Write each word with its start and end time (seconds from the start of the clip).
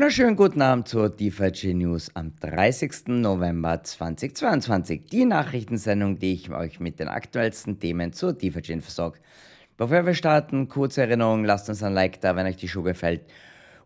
wunderschönen 0.00 0.34
guten 0.34 0.62
Abend 0.62 0.88
zur 0.88 1.10
DeFi 1.10 1.74
News 1.74 2.10
am 2.14 2.32
30. 2.40 3.08
November 3.08 3.82
2022. 3.82 5.04
Die 5.12 5.26
Nachrichtensendung, 5.26 6.18
die 6.18 6.32
ich 6.32 6.50
euch 6.50 6.80
mit 6.80 6.98
den 6.98 7.08
aktuellsten 7.08 7.78
Themen 7.78 8.14
zur 8.14 8.32
DeFi 8.32 8.80
versorge. 8.80 9.18
Bevor 9.76 10.06
wir 10.06 10.14
starten, 10.14 10.70
kurze 10.70 11.02
Erinnerung, 11.02 11.44
lasst 11.44 11.68
uns 11.68 11.82
ein 11.82 11.92
Like 11.92 12.18
da, 12.22 12.34
wenn 12.34 12.46
euch 12.46 12.56
die 12.56 12.66
Show 12.66 12.80
gefällt 12.80 13.20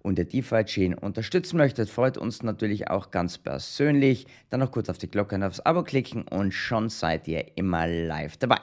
und 0.02 0.16
der 0.16 0.27
DeFi 0.27 0.62
Chain 0.62 0.95
unterstützen 0.95 1.56
möchtet, 1.56 1.91
freut 1.91 2.16
uns 2.16 2.45
natürlich 2.45 2.88
auch 2.88 3.10
ganz 3.10 3.37
persönlich. 3.37 4.28
Dann 4.51 4.60
noch 4.60 4.70
kurz 4.70 4.88
auf 4.88 4.98
die 4.98 5.10
Glocke 5.10 5.34
und 5.34 5.42
aufs 5.42 5.59
Abo 5.59 5.83
klicken 5.83 6.23
und 6.28 6.55
schon 6.55 6.91
seid 6.91 7.27
ihr 7.27 7.45
immer 7.56 7.88
live 7.88 8.37
dabei. 8.37 8.60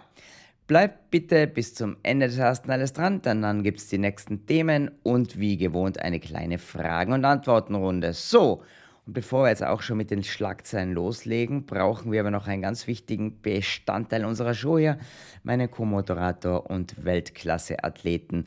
Bleibt 0.67 1.11
bitte 1.11 1.47
bis 1.47 1.73
zum 1.73 1.97
Ende 2.03 2.27
des 2.27 2.38
ersten 2.38 2.70
Teiles 2.70 2.93
dran, 2.93 3.21
denn 3.21 3.41
dann 3.41 3.63
gibt 3.63 3.79
es 3.79 3.89
die 3.89 3.97
nächsten 3.97 4.45
Themen 4.45 4.91
und 5.03 5.37
wie 5.39 5.57
gewohnt 5.57 5.99
eine 5.99 6.20
kleine 6.20 6.59
Fragen- 6.59 7.13
und 7.13 7.25
Antwortenrunde. 7.25 8.13
So, 8.13 8.63
und 9.05 9.13
bevor 9.13 9.43
wir 9.43 9.49
jetzt 9.49 9.63
auch 9.63 9.81
schon 9.81 9.97
mit 9.97 10.11
den 10.11 10.23
Schlagzeilen 10.23 10.93
loslegen, 10.93 11.65
brauchen 11.65 12.11
wir 12.11 12.21
aber 12.21 12.31
noch 12.31 12.47
einen 12.47 12.61
ganz 12.61 12.87
wichtigen 12.87 13.41
Bestandteil 13.41 14.23
unserer 14.23 14.53
Show 14.53 14.77
hier, 14.77 14.99
meinen 15.43 15.70
Co-Moderator 15.70 16.70
und 16.70 17.03
Weltklasse-Athleten 17.03 18.45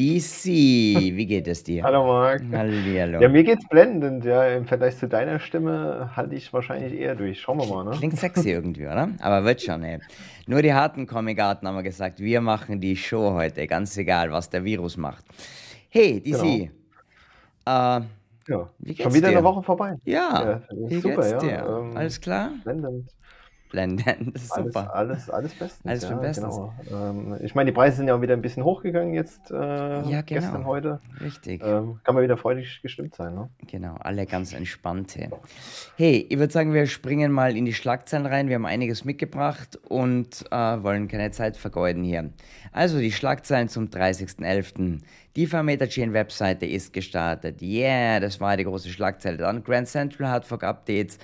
DC, 0.00 0.44
wie 1.14 1.26
geht 1.26 1.46
es 1.46 1.62
dir? 1.62 1.82
Hallo 1.82 2.06
Marc. 2.06 2.42
Hallihallo. 2.50 3.20
Ja, 3.20 3.28
mir 3.28 3.44
geht's 3.44 3.68
blendend. 3.68 4.24
Ja, 4.24 4.46
im 4.46 4.64
Vergleich 4.64 4.96
zu 4.96 5.06
deiner 5.06 5.38
Stimme 5.38 6.10
halte 6.16 6.34
ich 6.36 6.50
wahrscheinlich 6.54 6.98
eher 6.98 7.14
durch. 7.14 7.38
Schauen 7.38 7.58
wir 7.58 7.66
mal, 7.66 7.84
ne? 7.84 7.90
Klingt 7.90 8.16
sexy 8.18 8.50
irgendwie, 8.50 8.86
oder? 8.86 9.10
Aber 9.20 9.44
wird 9.44 9.60
schon, 9.60 9.82
ey. 9.84 9.98
Nur 10.46 10.62
die 10.62 10.72
harten 10.72 11.06
Comic-Arten 11.06 11.68
haben 11.68 11.74
wir 11.74 11.82
gesagt, 11.82 12.18
wir 12.18 12.40
machen 12.40 12.80
die 12.80 12.96
Show 12.96 13.34
heute, 13.34 13.66
ganz 13.66 13.94
egal, 13.98 14.32
was 14.32 14.48
der 14.48 14.64
Virus 14.64 14.96
macht. 14.96 15.22
Hey, 15.90 16.18
DC. 16.18 16.30
Genau. 16.32 16.64
Äh, 17.66 17.66
Ja, 17.66 18.00
wie 18.78 18.94
geht's 18.94 19.02
schon 19.02 19.12
wieder 19.12 19.28
dir? 19.28 19.36
eine 19.36 19.44
Woche 19.44 19.62
vorbei. 19.62 19.96
Ja, 20.06 20.62
Ja, 20.70 20.98
super, 20.98 21.44
ja. 21.46 21.78
Ähm, 21.78 21.94
Alles 21.94 22.18
klar? 22.18 22.52
Blendend. 22.64 23.10
Blendend, 23.70 24.06
das 24.34 24.42
ist 24.42 24.52
Alles, 24.52 24.66
super. 24.74 24.94
alles, 24.94 25.30
alles 25.30 25.54
bestens. 25.54 25.86
Alles 25.86 26.04
für 26.04 26.12
ja, 26.12 26.18
bestens. 26.18 26.56
Genau. 26.56 26.74
Ähm, 26.90 27.36
ich 27.42 27.54
meine, 27.54 27.70
die 27.70 27.74
Preise 27.74 27.96
sind 27.96 28.08
ja 28.08 28.14
auch 28.16 28.20
wieder 28.20 28.34
ein 28.34 28.42
bisschen 28.42 28.64
hochgegangen 28.64 29.14
jetzt, 29.14 29.50
äh, 29.50 29.54
Ja, 29.54 30.22
gestern, 30.22 30.54
genau. 30.54 30.66
heute. 30.66 31.00
Richtig. 31.20 31.62
Ähm, 31.64 32.00
kann 32.04 32.14
man 32.14 32.24
wieder 32.24 32.36
freudig 32.36 32.82
gestimmt 32.82 33.14
sein, 33.14 33.34
ne? 33.34 33.48
Genau, 33.70 33.94
alle 34.00 34.26
ganz 34.26 34.52
entspannte. 34.52 35.30
Hey, 35.96 36.26
ich 36.28 36.38
würde 36.38 36.52
sagen, 36.52 36.74
wir 36.74 36.86
springen 36.86 37.32
mal 37.32 37.56
in 37.56 37.64
die 37.64 37.74
Schlagzeilen 37.74 38.26
rein. 38.26 38.48
Wir 38.48 38.56
haben 38.56 38.66
einiges 38.66 39.04
mitgebracht 39.04 39.78
und 39.88 40.44
äh, 40.50 40.56
wollen 40.82 41.08
keine 41.08 41.30
Zeit 41.30 41.56
vergeuden 41.56 42.04
hier. 42.04 42.30
Also 42.72 42.98
die 42.98 43.12
Schlagzeilen 43.12 43.68
zum 43.68 43.86
30.11. 43.86 45.00
Die 45.36 45.46
Vermeter 45.46 45.88
Chain 45.88 46.12
Webseite 46.12 46.66
ist 46.66 46.92
gestartet. 46.92 47.62
Yeah, 47.62 48.18
das 48.20 48.40
war 48.40 48.56
die 48.56 48.64
große 48.64 48.88
Schlagzeile. 48.88 49.36
Dann 49.36 49.62
Grand 49.62 49.86
Central 49.88 50.28
hat 50.28 50.44
Fork 50.44 50.64
Updates. 50.64 51.18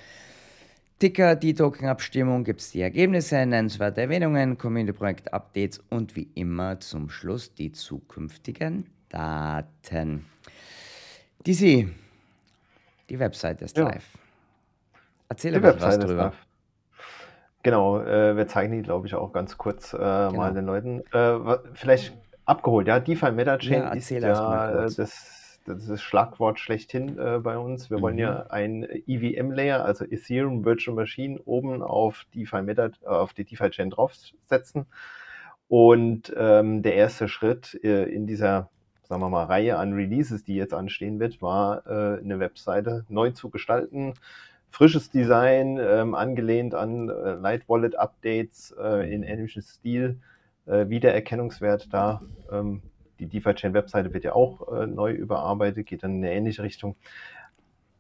Ticker, 0.99 1.37
die 1.37 1.53
Token-Abstimmung, 1.53 2.43
gibt 2.45 2.61
es 2.63 2.71
die 2.71 2.81
Ergebnisse, 2.81 3.45
nennenswerte 3.45 4.01
Erwähnungen, 4.01 4.57
Community-Projekt-Updates 4.57 5.85
und 5.91 6.17
wie 6.17 6.31
immer 6.35 6.81
zum 6.81 7.11
Schluss 7.11 7.53
die 7.55 7.71
zukünftigen 7.73 8.87
Daten. 9.11 10.25
DC, 11.47 11.89
die 13.11 13.19
Webseite 13.19 13.67
ist 13.67 13.77
Ja. 13.77 13.85
live. 13.89 14.09
Erzähl 15.29 15.53
Die 15.53 15.57
ein 15.59 15.63
bisschen 15.63 15.81
was 15.83 15.99
drüber. 15.99 16.23
live. 16.25 16.47
Genau, 17.63 18.01
äh, 18.01 18.35
wir 18.37 18.47
zeigen 18.47 18.73
die, 18.73 18.83
glaube 18.83 19.07
ich, 19.07 19.15
auch 19.15 19.33
ganz 19.33 19.59
kurz 19.59 19.93
äh, 19.93 19.97
Genau. 19.99 20.33
mal 20.33 20.55
den 20.55 20.65
Leuten. 20.65 21.01
Äh, 21.13 21.59
vielleicht 21.75 22.17
abgeholt, 22.47 22.87
ja, 22.89 23.01
DeFi 23.01 23.33
MetaChain 23.33 23.83
Ja, 23.83 23.93
ist 23.93 24.09
ja 24.09 24.21
das, 24.21 24.97
das 25.67 25.83
ist 25.83 25.91
das 25.91 26.03
Schlagwort 26.03 26.59
schlechthin 26.61 27.19
äh, 27.19 27.39
bei 27.43 27.59
uns. 27.59 27.91
Wir 27.91 28.01
wollen 28.01 28.15
Mhm. 28.15 28.21
ja 28.21 28.47
ein 28.49 28.85
EVM-Layer, 29.07 29.85
also 29.85 30.05
Ethereum 30.05 30.65
Virtual 30.65 30.95
Machine, 30.95 31.41
oben 31.45 31.83
auf 31.83 32.25
DeFi 32.35 32.63
Meta, 32.63 32.87
äh, 33.03 33.07
auf 33.07 33.35
die 33.35 33.45
DeFi 33.45 33.71
Chain 33.71 33.91
draufsetzen. 33.91 34.87
Und 35.69 36.33
ähm, 36.37 36.83
der 36.83 36.95
erste 36.95 37.29
Schritt 37.29 37.79
äh, 37.83 38.05
in 38.05 38.27
dieser, 38.27 38.71
sagen 39.03 39.21
wir 39.21 39.29
mal, 39.29 39.45
Reihe 39.45 39.79
an 39.79 39.93
Releases, 39.95 40.45
die 40.45 40.55
jetzt 40.55 40.75
anstehen 40.75 41.19
wird, 41.19 41.43
war 41.43 41.87
äh, 41.87 42.21
eine 42.21 42.39
Webseite 42.39 43.05
neu 43.09 43.31
zu 43.33 43.51
gestalten. 43.51 44.15
Frisches 44.71 45.11
Design, 45.11 45.79
ähm, 45.81 46.15
angelehnt 46.15 46.75
an 46.75 47.09
äh, 47.09 47.33
Light 47.35 47.69
Wallet 47.69 47.97
Updates 47.99 48.75
äh, 48.79 49.13
in 49.13 49.23
ähnlichem 49.23 49.63
Stil, 49.63 50.21
äh, 50.67 50.89
Wiedererkennungswert 50.89 51.93
da. 51.93 52.23
Ähm, 52.53 52.83
die 53.19 53.27
DeFi 53.27 53.55
Chain 53.55 53.75
Webseite 53.75 54.13
wird 54.13 54.25
ja 54.25 54.35
auch 54.35 54.73
äh, 54.73 54.87
neu 54.87 55.13
überarbeitet, 55.13 55.87
geht 55.87 56.03
dann 56.03 56.17
in 56.17 56.25
eine 56.25 56.33
ähnliche 56.35 56.63
Richtung. 56.63 56.97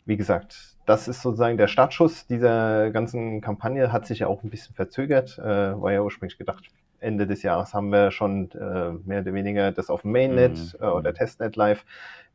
Wie 0.04 0.16
gesagt, 0.16 0.76
das 0.86 1.08
ist 1.08 1.22
sozusagen 1.22 1.56
der 1.56 1.66
Startschuss 1.66 2.26
dieser 2.26 2.90
ganzen 2.90 3.40
Kampagne, 3.40 3.92
hat 3.92 4.06
sich 4.06 4.20
ja 4.20 4.28
auch 4.28 4.44
ein 4.44 4.50
bisschen 4.50 4.74
verzögert, 4.74 5.38
äh, 5.38 5.42
war 5.80 5.92
ja 5.92 6.02
ursprünglich 6.02 6.38
gedacht, 6.38 6.64
Ende 7.00 7.26
des 7.26 7.42
Jahres 7.42 7.74
haben 7.74 7.90
wir 7.90 8.10
schon 8.10 8.50
äh, 8.52 8.92
mehr 9.04 9.20
oder 9.20 9.34
weniger 9.34 9.72
das 9.72 9.90
auf 9.90 10.02
dem 10.02 10.12
Mainnet 10.12 10.56
Mhm. 10.56 10.78
äh, 10.80 10.86
oder 10.86 11.12
Testnet 11.12 11.56
live, 11.56 11.84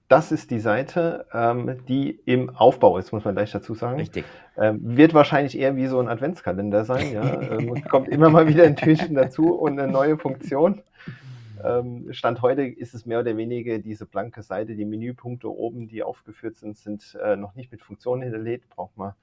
Das 0.09 0.33
ist 0.33 0.51
die 0.51 0.61
Seite, 0.61 1.27
ähm, 1.33 1.79
die 1.89 2.21
im 2.27 2.51
Aufbau 2.51 2.99
ist, 2.99 3.13
muss 3.13 3.25
man 3.25 3.35
gleich 3.35 3.53
dazu 3.53 3.75
sagen. 3.75 3.97
richtig. 3.97 4.25
Ähm, 4.57 4.97
wird 4.97 5.15
wahrscheinlich 5.15 5.59
eher 5.59 5.77
wie 5.77 5.87
so 5.87 5.99
ein 5.99 6.09
Adventskalender 6.09 6.85
sein. 6.85 7.13
Ja? 7.13 7.41
ähm, 7.41 7.83
kommt 7.85 8.09
immer 8.09 8.29
mal 8.29 8.47
wieder 8.47 8.65
ein 8.65 8.77
Türchen 8.77 9.15
dazu 9.15 9.55
und 9.55 9.79
eine 9.79 9.91
neue 9.91 10.19
Funktion. 10.19 10.83
Ähm, 11.65 12.13
Stand 12.13 12.43
heute 12.43 12.63
ist 12.63 12.95
es 12.95 13.07
mehr 13.07 13.21
oder 13.21 13.37
weniger 13.39 13.79
diese 13.79 14.05
blanke 14.05 14.43
Seite. 14.43 14.75
Die 14.75 14.85
Menüpunkte 14.85 15.51
oben, 15.51 15.89
die 15.89 16.03
aufgeführt 16.03 16.57
sind, 16.57 16.77
sind 16.77 17.17
äh, 17.23 17.37
noch 17.37 17.55
nicht 17.55 17.73
mit 17.73 17.81
Funktionen 17.81 18.23
hinterlegt. 18.23 18.69
Braucht 18.69 18.97
man 18.99 19.15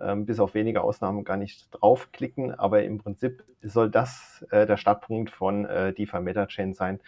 ähm, 0.00 0.26
bis 0.26 0.38
auf 0.38 0.54
wenige 0.54 0.82
Ausnahmen 0.82 1.24
gar 1.24 1.36
nicht 1.36 1.68
draufklicken. 1.72 2.54
Aber 2.54 2.84
im 2.84 2.98
Prinzip 2.98 3.44
soll 3.62 3.90
das 3.90 4.46
äh, 4.50 4.66
der 4.66 4.76
Startpunkt 4.76 5.30
von 5.30 5.66
äh, 5.66 5.92
DeFi 5.92 6.20
MetaChain 6.20 6.74
sein. 6.74 7.00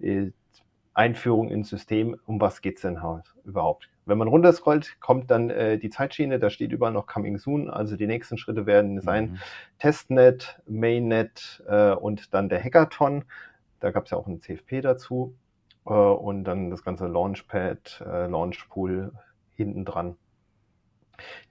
Äh, 0.00 0.30
Einführung 0.98 1.48
ins 1.48 1.68
System, 1.68 2.16
um 2.26 2.40
was 2.40 2.60
geht's 2.60 2.82
denn 2.82 2.98
überhaupt? 3.44 3.88
Wenn 4.04 4.18
man 4.18 4.26
runterscrollt, 4.26 5.00
kommt 5.00 5.30
dann 5.30 5.48
äh, 5.48 5.78
die 5.78 5.90
Zeitschiene, 5.90 6.40
da 6.40 6.50
steht 6.50 6.72
überall 6.72 6.92
noch 6.92 7.06
Coming 7.06 7.38
Soon, 7.38 7.70
also 7.70 7.96
die 7.96 8.08
nächsten 8.08 8.36
Schritte 8.36 8.66
werden 8.66 9.00
sein 9.00 9.30
Mhm. 9.30 9.38
Testnet, 9.78 10.60
Mainnet 10.66 11.62
äh, 11.68 11.92
und 11.92 12.34
dann 12.34 12.48
der 12.48 12.62
Hackathon. 12.62 13.24
Da 13.78 13.92
gab 13.92 14.06
es 14.06 14.10
ja 14.10 14.18
auch 14.18 14.26
einen 14.26 14.42
CFP 14.42 14.80
dazu 14.80 15.36
äh, 15.86 15.92
und 15.92 16.42
dann 16.44 16.70
das 16.70 16.82
ganze 16.82 17.06
Launchpad, 17.06 18.04
äh, 18.04 18.26
Launchpool 18.26 19.12
hinten 19.54 19.84
dran. 19.84 20.16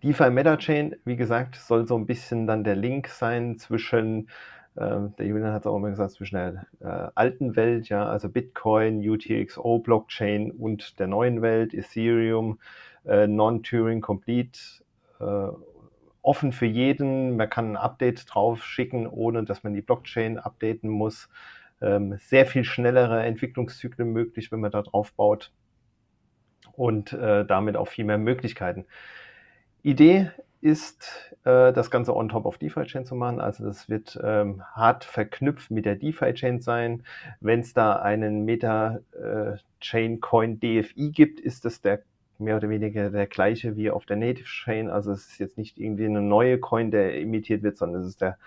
DeFi 0.04 0.30
MetaChain, 0.30 0.95
wie 1.06 1.16
gesagt, 1.16 1.56
soll 1.56 1.88
so 1.88 1.98
ein 1.98 2.06
bisschen 2.06 2.48
dann 2.48 2.66
der 2.66 2.75
Link 2.75 3.07
sein 3.07 3.57
zwischen 3.57 4.30
ähm, 4.77 5.15
der 5.18 5.25
Julian 5.25 5.53
hat 5.53 5.62
es 5.63 5.68
auch 5.68 5.75
immer 5.75 5.89
gesagt, 5.89 6.12
zwischen 6.12 6.35
der 6.35 6.68
äh, 6.79 7.12
alten 7.15 7.56
Welt, 7.56 7.89
ja, 7.89 8.07
also 8.07 8.29
Bitcoin, 8.29 9.07
UTXO, 9.07 9.79
Blockchain 9.79 10.51
und 10.51 11.00
der 11.00 11.07
neuen 11.07 11.41
Welt, 11.41 11.74
Ethereum, 11.74 12.59
äh, 13.06 13.27
Non-Turing 13.27 14.01
Complete, 14.01 14.59
äh, 15.19 15.47
offen 16.21 16.51
für 16.51 16.65
jeden. 16.65 17.38
Man 17.38 17.50
kann 17.50 17.71
ein 17.71 17.77
Update 17.77 18.25
drauf 18.27 18.63
schicken, 18.63 19.07
ohne 19.07 19.44
dass 19.44 19.63
man 19.63 19.74
die 19.74 19.81
Blockchain 19.81 20.38
updaten 20.38 20.89
muss. 20.89 21.29
Ähm, 21.81 22.18
sehr 22.18 22.45
viel 22.45 22.63
schnellere 22.63 23.24
Entwicklungszyklen 23.24 24.12
möglich, 24.12 24.51
wenn 24.51 24.59
man 24.59 24.71
da 24.71 24.81
drauf 24.81 25.13
baut. 25.13 25.51
Und 26.74 27.13
äh, 27.13 27.45
damit 27.45 27.77
auch 27.77 27.88
viel 27.88 28.06
mehr 28.06 28.18
Möglichkeiten. 28.18 28.85
Idee 29.81 30.31
ist, 30.62 31.36
äh, 31.44 31.74
das 31.74 31.92
Ganze 31.92 32.15
on 32.15 32.30
top 32.30 32.45
of 32.45 32.57
DeFi-Chain 32.57 33.06
zu 33.06 33.13
machen. 33.15 33.39
Also 33.39 33.63
das 33.63 33.88
wird 33.89 34.19
ähm, 34.24 34.63
hart 34.74 35.04
verknüpft 35.04 35.69
mit 35.71 35.86
der 35.86 35.95
DeFi-Chain 35.95 36.62
sein. 36.62 37.04
Wenn 37.39 37.62
es 37.62 37.74
da 37.74 37.95
einen 37.98 38.45
Meta-Chain-Coin 38.45 40.59
DFI 40.59 41.12
gibt, 41.12 41.39
ist 41.39 41.65
das 41.65 41.81
der 41.81 42.01
mehr 42.39 42.57
oder 42.57 42.69
weniger 42.69 43.09
der 43.09 43.27
gleiche 43.27 43.75
wie 43.75 43.89
auf 43.89 44.06
der 44.06 44.18
Native 44.18 44.45
Chain. 44.45 44.89
Also 44.89 45.12
es 45.12 45.27
ist 45.27 45.39
jetzt 45.39 45.57
nicht 45.57 45.80
irgendwie 45.80 46.06
eine 46.06 46.21
neue 46.21 46.60
Coin, 46.60 46.92
der 46.92 47.19
imitiert 47.19 47.63
wird, 47.63 47.77
sondern 47.77 48.01
es 48.01 48.10
ist 48.10 48.21
der, 48.21 48.38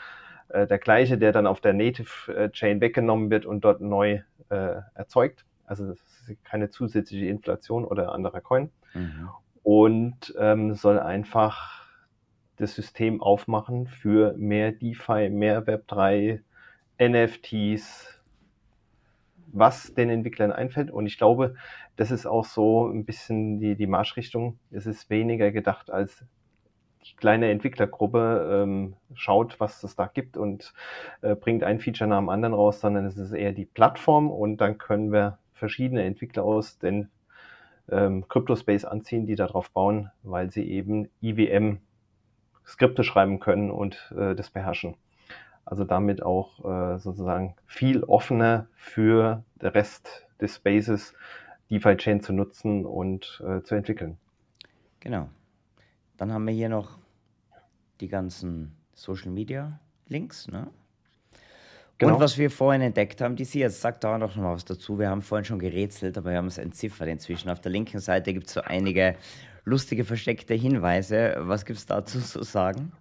äh, 0.48 0.66
der 0.66 0.78
gleiche, 0.78 1.18
der 1.18 1.32
dann 1.32 1.46
auf 1.46 1.60
der 1.60 1.72
Native 1.72 2.34
äh, 2.34 2.50
Chain 2.50 2.80
weggenommen 2.80 3.30
wird 3.30 3.46
und 3.46 3.64
dort 3.64 3.80
neu 3.80 4.20
äh, 4.48 4.80
erzeugt. 4.94 5.44
Also 5.66 5.86
es 5.86 6.00
ist 6.28 6.44
keine 6.44 6.70
zusätzliche 6.70 7.26
Inflation 7.26 7.84
oder 7.84 8.12
anderer 8.12 8.40
Coin. 8.40 8.70
Mhm. 8.92 9.28
und 9.62 10.34
ähm, 10.36 10.74
soll 10.74 10.98
einfach 10.98 11.79
das 12.60 12.74
System 12.74 13.22
aufmachen 13.22 13.86
für 13.86 14.34
mehr 14.36 14.72
DeFi, 14.72 15.30
mehr 15.30 15.64
Web3, 15.66 16.40
NFTs, 17.00 18.20
was 19.52 19.94
den 19.94 20.10
Entwicklern 20.10 20.52
einfällt. 20.52 20.90
Und 20.90 21.06
ich 21.06 21.16
glaube, 21.16 21.54
das 21.96 22.10
ist 22.10 22.26
auch 22.26 22.44
so 22.44 22.86
ein 22.86 23.04
bisschen 23.04 23.58
die, 23.58 23.76
die 23.76 23.86
Marschrichtung. 23.86 24.58
Es 24.70 24.86
ist 24.86 25.08
weniger 25.08 25.50
gedacht 25.50 25.90
als 25.90 26.24
die 27.04 27.16
kleine 27.16 27.50
Entwicklergruppe 27.50 28.60
ähm, 28.62 28.94
schaut, 29.14 29.58
was 29.58 29.82
es 29.82 29.96
da 29.96 30.06
gibt 30.06 30.36
und 30.36 30.74
äh, 31.22 31.34
bringt 31.34 31.64
ein 31.64 31.80
Feature 31.80 32.08
nach 32.08 32.18
dem 32.18 32.28
anderen 32.28 32.52
raus, 32.52 32.80
sondern 32.80 33.06
es 33.06 33.16
ist 33.16 33.32
eher 33.32 33.52
die 33.52 33.64
Plattform 33.64 34.30
und 34.30 34.58
dann 34.58 34.76
können 34.76 35.10
wir 35.10 35.38
verschiedene 35.54 36.02
Entwickler 36.02 36.44
aus 36.44 36.78
den 36.78 37.08
ähm, 37.90 38.28
Crypto-Space 38.28 38.84
anziehen, 38.84 39.26
die 39.26 39.34
darauf 39.34 39.70
bauen, 39.70 40.10
weil 40.22 40.50
sie 40.50 40.70
eben 40.70 41.08
IWM 41.22 41.80
Skripte 42.66 43.04
schreiben 43.04 43.40
können 43.40 43.70
und 43.70 44.12
äh, 44.16 44.34
das 44.34 44.50
beherrschen. 44.50 44.96
Also 45.64 45.84
damit 45.84 46.22
auch 46.22 46.64
äh, 46.64 46.98
sozusagen 46.98 47.54
viel 47.66 48.02
offener 48.04 48.66
für 48.74 49.44
den 49.60 49.68
Rest 49.68 50.26
des 50.40 50.56
Spaces 50.56 51.14
DeFi 51.70 51.96
Chain 51.96 52.20
zu 52.20 52.32
nutzen 52.32 52.84
und 52.84 53.42
äh, 53.46 53.62
zu 53.62 53.74
entwickeln. 53.74 54.18
Genau. 54.98 55.28
Dann 56.16 56.32
haben 56.32 56.46
wir 56.46 56.54
hier 56.54 56.68
noch 56.68 56.98
die 58.00 58.08
ganzen 58.08 58.76
Social 58.94 59.30
Media 59.30 59.78
Links, 60.08 60.48
ne? 60.48 60.66
Genau. 62.00 62.14
Und 62.14 62.20
was 62.20 62.38
wir 62.38 62.50
vorhin 62.50 62.80
entdeckt 62.80 63.20
haben, 63.20 63.36
die 63.36 63.44
Sie 63.44 63.60
jetzt 63.60 63.82
sagt 63.82 64.04
da 64.04 64.16
noch 64.16 64.34
mal 64.34 64.54
was 64.54 64.64
dazu. 64.64 64.98
Wir 64.98 65.10
haben 65.10 65.20
vorhin 65.20 65.44
schon 65.44 65.58
gerätselt, 65.58 66.16
aber 66.16 66.30
wir 66.30 66.38
haben 66.38 66.46
es 66.46 66.56
entziffert 66.56 67.08
inzwischen. 67.08 67.50
Auf 67.50 67.60
der 67.60 67.70
linken 67.70 68.00
Seite 68.00 68.32
gibt 68.32 68.46
es 68.46 68.54
so 68.54 68.62
einige 68.62 69.16
lustige 69.66 70.04
versteckte 70.04 70.54
Hinweise. 70.54 71.36
Was 71.40 71.66
gibt 71.66 71.78
es 71.78 71.84
dazu 71.84 72.18
zu 72.20 72.42
sagen? 72.42 72.92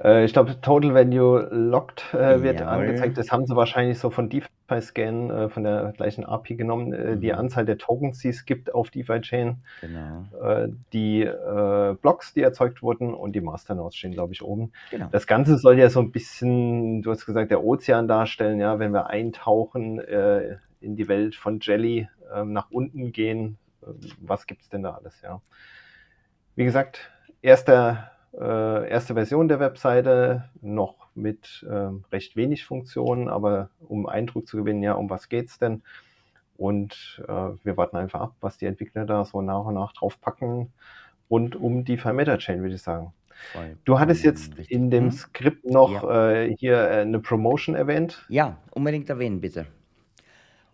Äh, 0.00 0.26
ich 0.26 0.32
glaube, 0.32 0.60
Total 0.60 0.94
Value 0.94 1.48
Locked 1.50 2.14
äh, 2.14 2.40
wird 2.40 2.60
Jawohl. 2.60 2.84
angezeigt. 2.84 3.18
Das 3.18 3.32
haben 3.32 3.44
sie 3.46 3.56
wahrscheinlich 3.56 3.98
so 3.98 4.10
von 4.10 4.28
DeFi-Scan, 4.68 5.30
äh, 5.30 5.48
von 5.48 5.64
der 5.64 5.92
gleichen 5.96 6.24
API 6.24 6.56
genommen. 6.56 6.92
Äh, 6.92 7.16
mhm. 7.16 7.20
Die 7.20 7.32
Anzahl 7.32 7.64
der 7.64 7.78
Tokens, 7.78 8.18
die 8.18 8.28
es 8.28 8.44
gibt 8.44 8.74
auf 8.74 8.90
DeFi-Chain. 8.90 9.58
Genau. 9.80 10.26
Äh, 10.42 10.68
die 10.92 11.22
äh, 11.22 11.96
Blocks, 12.00 12.34
die 12.34 12.42
erzeugt 12.42 12.82
wurden 12.82 13.14
und 13.14 13.32
die 13.32 13.40
Masternodes 13.40 13.96
stehen, 13.96 14.12
glaube 14.12 14.32
ich, 14.32 14.42
oben. 14.42 14.72
Genau. 14.90 15.08
Das 15.12 15.26
Ganze 15.26 15.58
soll 15.58 15.78
ja 15.78 15.90
so 15.90 16.00
ein 16.00 16.12
bisschen, 16.12 17.02
du 17.02 17.10
hast 17.10 17.26
gesagt, 17.26 17.50
der 17.50 17.64
Ozean 17.64 18.08
darstellen. 18.08 18.60
Ja, 18.60 18.78
wenn 18.78 18.92
wir 18.92 19.06
eintauchen 19.08 20.00
in 20.80 20.96
die 20.96 21.08
Welt 21.08 21.34
von 21.34 21.58
Jelly, 21.60 22.08
ähm, 22.34 22.52
nach 22.52 22.70
unten 22.70 23.12
gehen, 23.12 23.58
was 24.20 24.46
gibt 24.46 24.62
es 24.62 24.68
denn 24.68 24.82
da 24.82 24.94
alles? 24.94 25.20
Ja. 25.22 25.40
Wie 26.54 26.64
gesagt, 26.64 27.10
erster 27.42 28.10
äh, 28.38 28.88
erste 28.90 29.14
Version 29.14 29.48
der 29.48 29.60
Webseite, 29.60 30.44
noch 30.60 31.05
mit 31.16 31.66
äh, 31.68 31.90
recht 32.12 32.36
wenig 32.36 32.64
Funktionen, 32.64 33.28
aber 33.28 33.70
um 33.80 34.06
Eindruck 34.06 34.46
zu 34.46 34.56
gewinnen, 34.56 34.82
ja, 34.82 34.92
um 34.94 35.10
was 35.10 35.28
geht's 35.28 35.58
denn? 35.58 35.82
Und 36.56 37.22
äh, 37.26 37.50
wir 37.64 37.76
warten 37.76 37.96
einfach 37.96 38.20
ab, 38.20 38.36
was 38.40 38.58
die 38.58 38.66
Entwickler 38.66 39.04
da 39.04 39.24
so 39.24 39.42
nach 39.42 39.64
und 39.64 39.74
nach 39.74 39.92
draufpacken 39.92 40.72
und 41.28 41.56
um 41.56 41.84
die 41.84 41.96
Meta 42.12 42.38
Chain, 42.38 42.62
würde 42.62 42.76
ich 42.76 42.82
sagen. 42.82 43.12
Du 43.84 43.98
hattest 43.98 44.24
jetzt 44.24 44.54
in 44.68 44.90
dem 44.90 45.04
hm? 45.04 45.10
Skript 45.10 45.64
noch 45.66 46.02
ja. 46.02 46.32
äh, 46.32 46.56
hier 46.56 46.76
äh, 46.76 47.00
eine 47.02 47.20
Promotion 47.20 47.74
erwähnt. 47.74 48.24
Ja, 48.28 48.56
unbedingt 48.70 49.10
erwähnen, 49.10 49.40
bitte. 49.40 49.66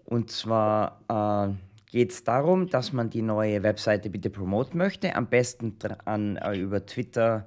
Und 0.05 0.31
zwar 0.31 1.01
äh, 1.09 1.55
geht 1.91 2.13
es 2.13 2.25
darum, 2.25 2.69
dass 2.69 2.93
man 2.93 3.11
die 3.11 3.23
neue 3.23 3.63
Webseite 3.63 4.11
bitte 4.11 4.31
promoten 4.31 4.79
möchte. 4.79 5.17
Am 5.17 5.27
besten 5.27 5.77
an, 6.05 6.37
äh, 6.37 6.57
über 6.57 6.87
Twitter 6.87 7.47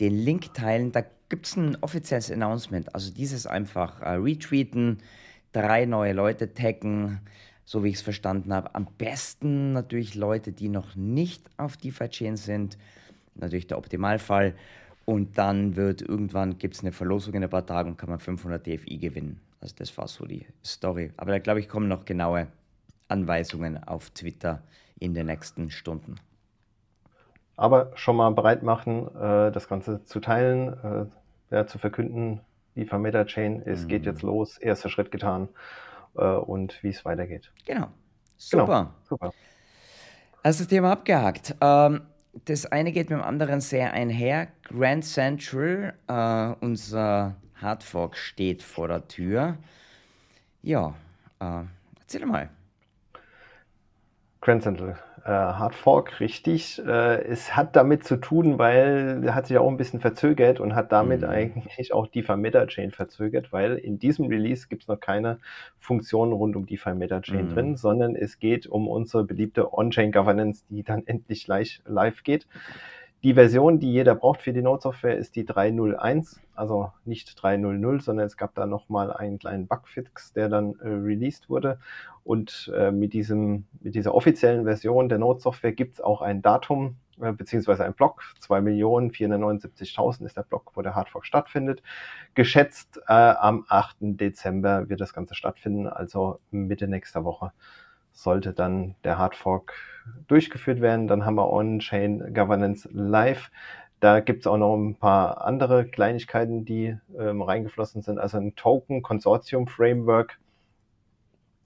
den 0.00 0.14
Link 0.14 0.54
teilen. 0.54 0.92
Da 0.92 1.02
gibt 1.32 1.46
es 1.46 1.56
ein 1.56 1.78
offizielles 1.80 2.30
Announcement. 2.30 2.94
Also 2.94 3.10
dieses 3.10 3.46
einfach 3.46 4.02
äh, 4.02 4.16
retweeten, 4.16 4.98
drei 5.52 5.86
neue 5.86 6.12
Leute 6.12 6.52
taggen, 6.52 7.20
so 7.64 7.82
wie 7.82 7.88
ich 7.88 7.94
es 7.94 8.02
verstanden 8.02 8.52
habe. 8.52 8.74
Am 8.74 8.86
besten 8.98 9.72
natürlich 9.72 10.14
Leute, 10.14 10.52
die 10.52 10.68
noch 10.68 10.94
nicht 10.94 11.48
auf 11.56 11.78
DeFi-Chain 11.78 12.36
sind. 12.36 12.76
Natürlich 13.34 13.66
der 13.66 13.78
Optimalfall. 13.78 14.54
Und 15.06 15.38
dann 15.38 15.74
wird 15.74 16.02
irgendwann, 16.02 16.58
gibt 16.58 16.74
es 16.74 16.82
eine 16.82 16.92
Verlosung 16.92 17.32
in 17.32 17.42
ein 17.42 17.48
paar 17.48 17.64
Tagen 17.64 17.96
kann 17.96 18.10
man 18.10 18.18
500 18.18 18.66
DFI 18.66 18.98
gewinnen. 18.98 19.40
Also 19.62 19.74
das 19.78 19.96
war 19.96 20.08
so 20.08 20.26
die 20.26 20.44
Story. 20.62 21.12
Aber 21.16 21.30
da 21.30 21.38
glaube 21.38 21.60
ich, 21.60 21.68
kommen 21.68 21.88
noch 21.88 22.04
genaue 22.04 22.48
Anweisungen 23.08 23.82
auf 23.84 24.10
Twitter 24.10 24.62
in 24.98 25.14
den 25.14 25.28
nächsten 25.28 25.70
Stunden. 25.70 26.16
Aber 27.56 27.90
schon 27.94 28.16
mal 28.16 28.28
bereit 28.32 28.62
machen, 28.62 29.08
äh, 29.16 29.50
das 29.50 29.66
Ganze 29.66 30.04
zu 30.04 30.20
teilen, 30.20 30.68
äh, 30.82 31.06
ja, 31.52 31.66
zu 31.66 31.78
verkünden, 31.78 32.40
die 32.74 32.86
Vermeta 32.86 33.24
Chain, 33.24 33.62
es 33.66 33.84
mhm. 33.84 33.88
geht 33.88 34.06
jetzt 34.06 34.22
los, 34.22 34.58
erster 34.58 34.88
Schritt 34.88 35.10
getan 35.10 35.48
äh, 36.16 36.24
und 36.24 36.82
wie 36.82 36.88
es 36.88 37.04
weitergeht. 37.04 37.52
Genau. 37.66 37.88
Super. 38.38 38.66
Genau. 38.66 38.90
Super. 39.02 39.32
Also 40.42 40.64
das 40.64 40.68
Thema 40.68 40.92
abgehakt. 40.92 41.54
Ähm, 41.60 42.02
das 42.46 42.66
eine 42.66 42.92
geht 42.92 43.10
mit 43.10 43.18
dem 43.18 43.22
anderen 43.22 43.60
sehr 43.60 43.92
einher. 43.92 44.48
Grand 44.64 45.04
Central, 45.04 45.94
äh, 46.08 46.64
unser 46.64 47.36
Hardfork 47.54 48.16
steht 48.16 48.62
vor 48.62 48.88
der 48.88 49.06
Tür. 49.06 49.58
Ja, 50.62 50.94
äh, 51.40 51.64
erzähl 52.00 52.24
mal. 52.26 52.48
Grand 54.40 54.62
Central. 54.62 54.98
Äh, 55.24 55.28
Hard 55.30 55.76
Fork, 55.76 56.18
richtig. 56.18 56.82
Äh, 56.84 57.22
es 57.24 57.54
hat 57.54 57.76
damit 57.76 58.02
zu 58.02 58.16
tun, 58.16 58.58
weil 58.58 59.22
er 59.24 59.36
hat 59.36 59.46
sich 59.46 59.56
auch 59.56 59.68
ein 59.68 59.76
bisschen 59.76 60.00
verzögert 60.00 60.58
und 60.58 60.74
hat 60.74 60.90
damit 60.90 61.20
mhm. 61.20 61.28
eigentlich 61.28 61.92
auch 61.92 62.08
DeFi 62.08 62.36
Meta 62.36 62.66
Chain 62.66 62.90
verzögert, 62.90 63.52
weil 63.52 63.76
in 63.76 64.00
diesem 64.00 64.26
Release 64.26 64.66
gibt 64.66 64.82
es 64.82 64.88
noch 64.88 64.98
keine 64.98 65.38
Funktion 65.78 66.32
rund 66.32 66.56
um 66.56 66.66
DeFi 66.66 66.94
Meta 66.94 67.20
Chain 67.20 67.46
mhm. 67.46 67.54
drin, 67.54 67.76
sondern 67.76 68.16
es 68.16 68.40
geht 68.40 68.66
um 68.66 68.88
unsere 68.88 69.22
beliebte 69.22 69.72
On-Chain 69.72 70.10
Governance, 70.10 70.64
die 70.70 70.82
dann 70.82 71.02
endlich 71.06 71.44
gleich 71.44 71.82
live 71.86 72.24
geht. 72.24 72.48
Die 73.22 73.34
Version, 73.34 73.78
die 73.78 73.92
jeder 73.92 74.16
braucht 74.16 74.42
für 74.42 74.52
die 74.52 74.62
Node-Software, 74.62 75.16
ist 75.16 75.36
die 75.36 75.44
3.0.1, 75.44 76.40
also 76.56 76.90
nicht 77.04 77.28
3.0.0, 77.28 78.02
sondern 78.02 78.26
es 78.26 78.36
gab 78.36 78.52
da 78.56 78.66
nochmal 78.66 79.12
einen 79.12 79.38
kleinen 79.38 79.68
Bugfix, 79.68 80.32
der 80.32 80.48
dann 80.48 80.74
äh, 80.80 80.88
released 80.88 81.48
wurde. 81.48 81.78
Und 82.24 82.72
äh, 82.74 82.90
mit, 82.90 83.12
diesem, 83.12 83.66
mit 83.80 83.94
dieser 83.94 84.12
offiziellen 84.12 84.64
Version 84.64 85.08
der 85.08 85.18
Node-Software 85.18 85.70
gibt 85.70 85.94
es 85.94 86.00
auch 86.00 86.20
ein 86.20 86.42
Datum, 86.42 86.96
äh, 87.20 87.32
beziehungsweise 87.32 87.84
ein 87.84 87.94
Block. 87.94 88.22
2.479.000 88.40 90.26
ist 90.26 90.36
der 90.36 90.42
Block, 90.42 90.72
wo 90.74 90.82
der 90.82 90.96
Hardfork 90.96 91.24
stattfindet. 91.24 91.80
Geschätzt 92.34 93.00
äh, 93.06 93.12
am 93.12 93.64
8. 93.68 93.98
Dezember 94.00 94.88
wird 94.88 95.00
das 95.00 95.14
Ganze 95.14 95.36
stattfinden, 95.36 95.86
also 95.86 96.40
Mitte 96.50 96.88
nächster 96.88 97.22
Woche 97.24 97.52
sollte 98.12 98.52
dann 98.52 98.94
der 99.04 99.18
Hardfork 99.18 99.74
durchgeführt 100.28 100.80
werden. 100.80 101.08
Dann 101.08 101.24
haben 101.24 101.36
wir 101.36 101.50
On-Chain 101.50 102.34
Governance 102.34 102.88
Live. 102.92 103.50
Da 104.00 104.20
gibt 104.20 104.40
es 104.40 104.46
auch 104.46 104.56
noch 104.56 104.74
ein 104.74 104.96
paar 104.96 105.44
andere 105.44 105.84
Kleinigkeiten, 105.84 106.64
die 106.64 106.96
ähm, 107.18 107.42
reingeflossen 107.42 108.02
sind. 108.02 108.18
Also 108.18 108.38
ein 108.38 108.54
Token 108.56 109.02
Consortium 109.02 109.68
Framework. 109.68 110.38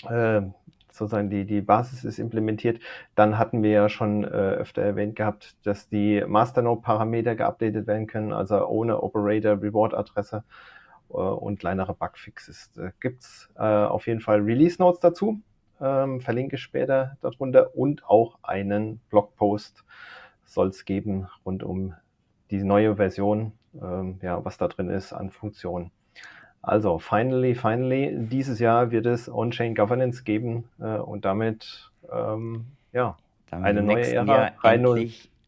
Äh, 0.08 0.42
sozusagen 0.90 1.30
die, 1.30 1.44
die 1.44 1.60
Basis 1.60 2.04
ist 2.04 2.18
implementiert. 2.18 2.80
Dann 3.14 3.38
hatten 3.38 3.62
wir 3.62 3.70
ja 3.70 3.88
schon 3.88 4.24
äh, 4.24 4.26
öfter 4.26 4.82
erwähnt 4.82 5.16
gehabt, 5.16 5.56
dass 5.64 5.88
die 5.88 6.24
Masternode-Parameter 6.26 7.34
geupdatet 7.36 7.86
werden 7.86 8.06
können, 8.06 8.32
also 8.32 8.66
ohne 8.66 9.02
Operator-Reward-Adresse 9.02 10.44
äh, 11.10 11.14
und 11.14 11.58
kleinere 11.58 11.94
Bugfixes. 11.94 12.70
Da 12.74 12.90
gibt's 13.00 13.50
äh, 13.56 13.62
auf 13.62 14.06
jeden 14.06 14.20
Fall 14.20 14.40
Release-Notes 14.40 15.00
dazu 15.00 15.42
ähm, 15.80 16.20
verlinke 16.20 16.56
ich 16.56 16.62
später 16.62 17.16
darunter 17.20 17.76
und 17.76 18.04
auch 18.08 18.38
einen 18.42 19.00
Blogpost 19.10 19.84
soll 20.44 20.68
es 20.68 20.84
geben 20.84 21.28
rund 21.44 21.62
um 21.62 21.94
die 22.50 22.62
neue 22.62 22.96
Version, 22.96 23.52
ähm, 23.80 24.18
ja, 24.22 24.44
was 24.44 24.58
da 24.58 24.68
drin 24.68 24.88
ist 24.88 25.12
an 25.12 25.30
Funktionen. 25.30 25.90
Also, 26.62 26.98
finally, 26.98 27.54
finally, 27.54 28.12
dieses 28.12 28.58
Jahr 28.58 28.90
wird 28.90 29.06
es 29.06 29.28
On-Chain 29.28 29.74
Governance 29.74 30.24
geben 30.24 30.68
äh, 30.80 30.96
und 30.98 31.24
damit, 31.24 31.90
ähm, 32.12 32.66
ja, 32.92 33.16
damit 33.50 33.66
eine 33.66 33.82
neue 33.82 34.06
Ära. 34.06 34.24
Jahr 34.24 34.52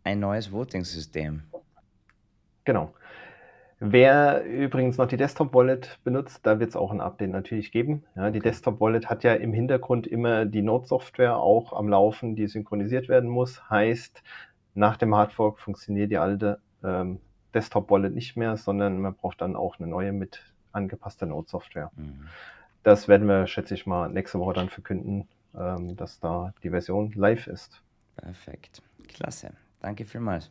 ein 0.04 0.20
neues 0.20 0.52
Voting-System. 0.52 1.42
Genau. 2.64 2.92
Wer 3.80 4.44
übrigens 4.44 4.98
noch 4.98 5.06
die 5.06 5.16
Desktop 5.16 5.54
Wallet 5.54 6.00
benutzt, 6.02 6.40
da 6.44 6.58
wird 6.58 6.70
es 6.70 6.76
auch 6.76 6.90
ein 6.90 7.00
Update 7.00 7.30
natürlich 7.30 7.70
geben. 7.70 8.04
Ja, 8.16 8.30
die 8.30 8.40
Desktop 8.40 8.80
Wallet 8.80 9.08
hat 9.08 9.22
ja 9.22 9.34
im 9.34 9.52
Hintergrund 9.52 10.06
immer 10.08 10.46
die 10.46 10.62
Node-Software 10.62 11.36
auch 11.36 11.72
am 11.72 11.88
Laufen, 11.88 12.34
die 12.34 12.48
synchronisiert 12.48 13.08
werden 13.08 13.30
muss. 13.30 13.70
Heißt, 13.70 14.22
nach 14.74 14.96
dem 14.96 15.14
Hardfork 15.14 15.60
funktioniert 15.60 16.10
die 16.10 16.18
alte 16.18 16.60
ähm, 16.82 17.20
Desktop 17.54 17.88
Wallet 17.90 18.14
nicht 18.14 18.36
mehr, 18.36 18.56
sondern 18.56 19.00
man 19.00 19.14
braucht 19.14 19.40
dann 19.40 19.54
auch 19.54 19.78
eine 19.78 19.86
neue 19.86 20.12
mit 20.12 20.42
angepasster 20.72 21.26
Node-Software. 21.26 21.92
Mhm. 21.94 22.26
Das 22.82 23.06
werden 23.06 23.28
wir, 23.28 23.46
schätze 23.46 23.74
ich 23.74 23.86
mal, 23.86 24.08
nächste 24.08 24.40
Woche 24.40 24.54
dann 24.54 24.68
verkünden, 24.68 25.28
ähm, 25.56 25.96
dass 25.96 26.18
da 26.18 26.52
die 26.64 26.70
Version 26.70 27.12
live 27.12 27.46
ist. 27.46 27.82
Perfekt. 28.16 28.82
Klasse. 29.06 29.52
Danke 29.80 30.04
vielmals. 30.04 30.50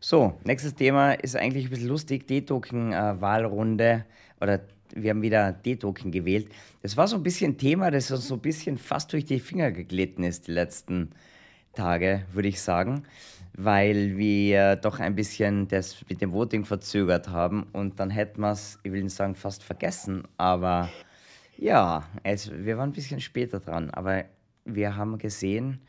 So, 0.00 0.38
nächstes 0.44 0.74
Thema 0.74 1.12
ist 1.12 1.34
eigentlich 1.34 1.66
ein 1.66 1.70
bisschen 1.70 1.88
lustig. 1.88 2.26
D-Token-Wahlrunde 2.26 4.04
oder 4.40 4.60
wir 4.94 5.10
haben 5.10 5.22
wieder 5.22 5.52
D-Token 5.52 6.10
gewählt. 6.10 6.48
Das 6.82 6.96
war 6.96 7.08
so 7.08 7.16
ein 7.16 7.22
bisschen 7.22 7.56
Thema, 7.56 7.90
das 7.90 8.10
uns 8.10 8.28
so 8.28 8.34
ein 8.34 8.40
bisschen 8.40 8.78
fast 8.78 9.12
durch 9.12 9.24
die 9.24 9.40
Finger 9.40 9.72
geglitten 9.72 10.24
ist 10.24 10.46
die 10.46 10.52
letzten 10.52 11.10
Tage, 11.74 12.24
würde 12.32 12.48
ich 12.48 12.60
sagen, 12.60 13.04
weil 13.54 14.16
wir 14.16 14.76
doch 14.76 15.00
ein 15.00 15.14
bisschen 15.14 15.68
das 15.68 16.04
mit 16.08 16.20
dem 16.20 16.32
Voting 16.32 16.64
verzögert 16.64 17.28
haben 17.28 17.66
und 17.72 18.00
dann 18.00 18.10
hätten 18.10 18.40
wir 18.40 18.52
es, 18.52 18.78
ich 18.82 18.92
will 18.92 19.02
nicht 19.02 19.14
sagen 19.14 19.34
fast 19.34 19.62
vergessen, 19.62 20.22
aber 20.36 20.88
ja, 21.58 22.08
es, 22.22 22.50
wir 22.50 22.78
waren 22.78 22.90
ein 22.90 22.94
bisschen 22.94 23.20
später 23.20 23.60
dran, 23.60 23.90
aber 23.90 24.24
wir 24.64 24.96
haben 24.96 25.18
gesehen, 25.18 25.80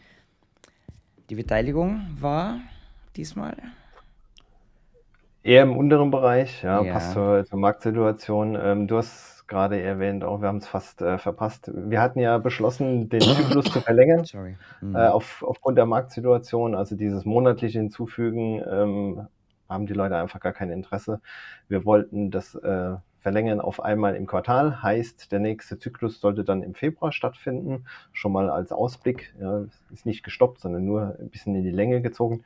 die 1.30 1.36
Beteiligung 1.36 2.08
war 2.20 2.60
diesmal 3.18 3.58
Eher 5.44 5.64
im 5.64 5.78
unteren 5.78 6.12
Bereich, 6.12 6.62
ja, 6.62 6.84
passt 6.84 7.14
zur, 7.14 7.46
zur 7.46 7.58
Marktsituation. 7.58 8.58
Ähm, 8.62 8.88
du 8.88 8.98
hast 8.98 9.48
gerade 9.48 9.80
erwähnt, 9.80 10.26
auch 10.26 10.42
wir 10.42 10.50
haben 10.50 10.58
es 10.58 10.68
fast 10.68 11.02
äh, 11.02 11.18
verpasst. 11.18 11.72
Wir 11.74 12.02
hatten 12.02 12.20
ja 12.20 12.38
beschlossen, 12.38 13.08
den 13.08 13.22
Zyklus 13.22 13.66
zu 13.72 13.80
verlängern, 13.80 14.26
Sorry. 14.26 14.58
Mhm. 14.82 14.96
Äh, 14.96 15.08
auf, 15.08 15.44
aufgrund 15.48 15.78
der 15.78 15.86
Marktsituation. 15.86 16.76
Also 16.76 16.98
dieses 16.98 17.24
monatliche 17.24 17.80
Hinzufügen 17.80 18.62
ähm, 18.70 19.28
haben 19.70 19.86
die 19.86 19.94
Leute 19.94 20.18
einfach 20.18 20.42
gar 20.42 20.52
kein 20.52 20.70
Interesse. 20.70 21.22
Wir 21.70 21.86
wollten 21.86 22.30
das 22.30 22.54
äh, 22.56 22.96
verlängern 23.20 23.60
auf 23.60 23.82
einmal 23.82 24.16
im 24.16 24.26
Quartal, 24.26 24.82
heißt, 24.82 25.32
der 25.32 25.40
nächste 25.40 25.78
Zyklus 25.78 26.22
sollte 26.22 26.46
dann 26.46 26.64
im 26.64 26.74
Februar 26.74 27.12
stattfinden. 27.12 27.86
Schon 28.14 28.32
mal 28.32 28.50
als 28.50 28.72
Ausblick, 28.72 29.34
ja, 29.40 29.66
ist 29.92 30.06
nicht 30.06 30.24
gestoppt, 30.24 30.62
sondern 30.62 30.86
nur 30.86 31.18
ein 31.20 31.30
bisschen 31.30 31.54
in 31.56 31.64
die 31.64 31.72
Länge 31.72 32.02
gezogen. 32.02 32.44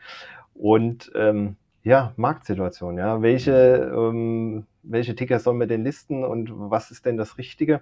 Und 0.62 1.12
ähm, 1.16 1.56
ja, 1.82 2.14
Marktsituation, 2.18 3.00
ja. 3.00 3.24
Welche, 3.24 3.92
ähm, 3.96 4.68
welche 4.84 5.16
Ticker 5.16 5.40
sollen 5.40 5.60
wir 5.60 5.66
denn 5.66 5.84
listen 5.84 6.24
und 6.24 6.52
was 6.54 6.92
ist 6.92 7.08
denn 7.08 7.18
das 7.18 7.40
Richtige? 7.40 7.82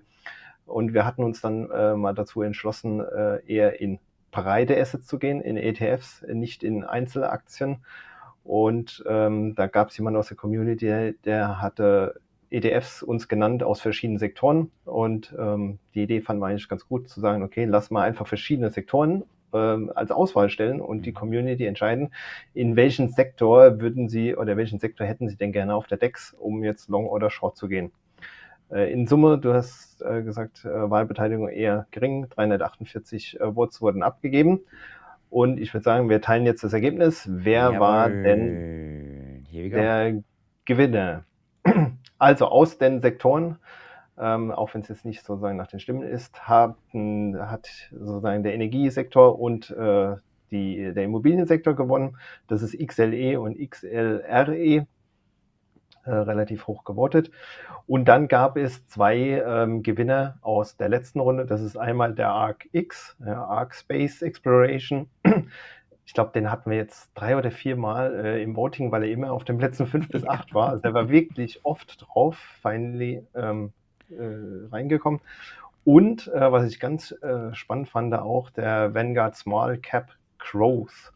Und 0.66 0.94
wir 0.94 1.06
hatten 1.06 1.26
uns 1.26 1.42
dann 1.42 1.70
äh, 1.72 1.96
mal 1.96 2.14
dazu 2.14 2.42
entschlossen, 2.42 3.02
äh, 3.02 3.46
eher 3.46 3.82
in 3.82 4.00
breite 4.32 4.80
Assets 4.80 5.08
zu 5.08 5.20
gehen, 5.20 5.42
in 5.42 5.58
ETFs, 5.58 6.26
nicht 6.32 6.64
in 6.64 6.86
Einzelaktien. 6.86 7.84
Und 8.46 9.04
ähm, 9.10 9.56
da 9.56 9.68
gab 9.68 9.90
es 9.90 9.98
jemanden 9.98 10.18
aus 10.18 10.30
der 10.30 10.38
Community, 10.38 11.16
der 11.26 11.62
hatte 11.62 12.22
ETFs 12.50 13.04
uns 13.04 13.28
genannt 13.28 13.62
aus 13.62 13.82
verschiedenen 13.82 14.20
Sektoren. 14.20 14.72
Und 14.86 15.36
ähm, 15.38 15.80
die 15.96 16.04
Idee 16.04 16.22
fanden 16.22 16.42
wir 16.42 16.48
eigentlich 16.48 16.70
ganz 16.70 16.88
gut, 16.88 17.10
zu 17.10 17.20
sagen, 17.20 17.44
okay, 17.44 17.66
lass 17.66 17.92
mal 17.92 18.04
einfach 18.04 18.26
verschiedene 18.26 18.70
Sektoren 18.70 19.26
ähm, 19.54 19.92
als 19.96 20.12
Auswahl 20.12 20.50
stellen 20.50 20.82
und 20.82 21.06
die 21.06 21.12
mhm. 21.12 21.16
Community 21.16 21.66
entscheiden, 21.66 22.14
in 22.54 22.76
welchen 22.76 23.10
Sektor 23.10 23.80
würden 23.80 24.10
sie 24.10 24.36
oder 24.36 24.58
welchen 24.58 24.80
Sektor 24.80 25.06
hätten 25.06 25.30
sie 25.30 25.38
denn 25.38 25.52
gerne 25.52 25.76
auf 25.76 25.88
der 25.88 25.98
DEX, 25.98 26.34
um 26.34 26.64
jetzt 26.64 26.90
Long 26.90 27.08
oder 27.08 27.30
Short 27.30 27.58
zu 27.58 27.68
gehen. 27.68 27.92
Äh, 28.72 28.92
in 28.92 29.08
Summe, 29.08 29.38
du 29.38 29.54
hast 29.54 30.02
äh, 30.02 30.22
gesagt, 30.24 30.66
äh, 30.66 30.90
Wahlbeteiligung 30.90 31.50
eher 31.50 31.88
gering, 31.92 32.28
348 32.30 33.40
Votes 33.54 33.82
wurden 33.82 34.04
abgegeben. 34.04 34.62
Und 35.30 35.60
ich 35.60 35.74
würde 35.74 35.84
sagen, 35.84 36.10
wir 36.10 36.22
teilen 36.22 36.46
jetzt 36.46 36.64
das 36.64 36.74
Ergebnis. 36.74 37.28
Wer 37.32 37.72
Jawohl. 37.72 37.80
war 37.80 38.10
denn 38.10 39.46
der 39.52 40.24
Gewinner? 40.66 41.24
Also 42.22 42.48
aus 42.48 42.78
den 42.78 43.00
Sektoren 43.00 43.60
ähm, 44.20 44.52
auch 44.52 44.74
wenn 44.74 44.82
es 44.82 44.90
jetzt 44.90 45.06
nicht 45.06 45.24
sozusagen 45.24 45.58
nach 45.58 45.68
den 45.68 45.80
Stimmen 45.80 46.04
ist, 46.04 46.48
haben, 46.48 47.38
hat 47.40 47.70
sozusagen 47.92 48.44
der 48.44 48.54
Energiesektor 48.54 49.40
und 49.40 49.70
äh, 49.72 50.16
die, 50.52 50.94
der 50.94 51.04
Immobiliensektor 51.04 51.76
gewonnen. 51.76 52.18
Das 52.48 52.62
ist 52.62 52.78
XLE 52.78 53.40
und 53.40 53.58
XLRE. 53.58 54.88
Äh, 56.06 56.12
relativ 56.12 56.66
hoch 56.66 56.86
gewotet. 56.86 57.30
Und 57.86 58.06
dann 58.06 58.30
gab 58.30 58.58
es 58.58 58.88
zwei 58.88 59.44
ähm, 59.46 59.84
Gewinner 59.84 60.40
aus 60.42 60.78
der 60.78 60.88
letzten 60.88 61.20
Runde. 61.20 61.46
Das 61.46 61.62
ist 61.62 61.78
einmal 61.78 62.16
der 62.16 62.30
ARC 62.30 62.70
X, 62.72 63.18
ja, 63.24 63.44
ARC 63.44 63.76
Space 63.76 64.22
Exploration. 64.22 65.10
Ich 66.06 66.16
glaube, 66.16 66.32
den 66.32 66.50
hatten 66.50 66.72
wir 66.72 66.78
jetzt 66.78 67.12
drei 67.14 67.38
oder 67.38 67.52
vier 67.52 67.76
Mal 67.76 68.26
äh, 68.26 68.42
im 68.42 68.56
Voting, 68.56 68.92
weil 68.92 69.04
er 69.04 69.12
immer 69.12 69.32
auf 69.32 69.44
den 69.44 69.60
Plätzen 69.60 69.86
fünf 69.86 70.08
bis 70.08 70.26
acht 70.26 70.56
war. 70.56 70.70
Also 70.70 70.84
er 70.86 70.96
war 70.96 71.10
wirklich 71.10 71.64
oft 71.64 72.02
drauf. 72.02 72.36
Finally 72.64 73.28
ähm, 73.36 73.74
äh, 74.12 74.68
reingekommen. 74.72 75.22
Und 75.86 76.28
äh, 76.28 76.52
was 76.52 76.66
ich 76.66 76.80
ganz 76.80 77.12
äh, 77.12 77.54
spannend 77.54 77.90
fand, 77.90 78.14
auch 78.14 78.50
der 78.50 78.94
Vanguard 78.94 79.36
Small 79.36 79.78
Cap 79.78 80.12
Growth 80.38 81.14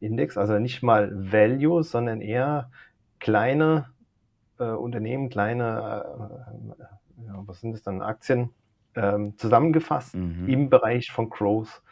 Index, 0.00 0.36
also 0.36 0.58
nicht 0.58 0.82
mal 0.82 1.10
Value, 1.32 1.82
sondern 1.82 2.20
eher 2.20 2.70
kleine 3.18 3.86
äh, 4.58 4.64
Unternehmen, 4.64 5.30
kleine, 5.30 6.04
äh, 6.78 7.26
ja, 7.26 7.42
was 7.46 7.60
sind 7.60 7.72
das 7.72 7.82
dann, 7.82 8.02
Aktien, 8.02 8.50
ähm, 8.94 9.36
zusammengefasst 9.38 10.14
mhm. 10.14 10.48
im 10.48 10.70
Bereich 10.70 11.10
von 11.10 11.30
Growth. 11.30 11.82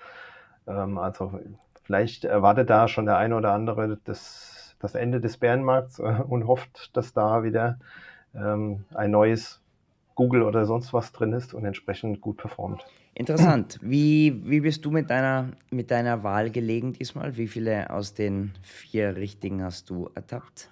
Ähm, 0.67 0.99
also 0.99 1.41
vielleicht 1.83 2.25
erwartet 2.25 2.71
da 2.71 2.89
schon 2.89 3.07
der 3.07 3.19
eine 3.19 3.37
oder 3.37 3.53
andere 3.53 3.99
das, 4.05 4.77
das 4.79 4.95
Ende 4.95 5.21
des 5.21 5.37
Bärenmarkts 5.37 5.99
äh, 5.99 6.21
und 6.27 6.47
hofft, 6.47 6.97
dass 6.97 7.13
da 7.13 7.43
wieder 7.43 7.79
ähm, 8.35 8.85
ein 8.95 9.11
neues 9.11 9.63
Google 10.15 10.43
oder 10.43 10.65
sonst 10.67 10.93
was 10.93 11.13
drin 11.13 11.33
ist 11.33 11.55
und 11.55 11.65
entsprechend 11.65 12.21
gut 12.21 12.37
performt. 12.37 12.85
Interessant. 13.15 13.79
Wie, 13.81 14.43
wie 14.45 14.61
bist 14.61 14.85
du 14.85 14.91
mit 14.91 15.11
deiner, 15.11 15.53
mit 15.71 15.91
deiner 15.91 16.23
Wahl 16.25 16.51
gelegen 16.51 16.93
diesmal? 16.93 17.37
Wie 17.37 17.47
viele 17.47 17.91
aus 17.91 18.15
den 18.15 18.53
vier 18.63 19.17
richtigen 19.17 19.63
hast 19.63 19.91
du 19.91 20.11
ertappt? 20.15 20.71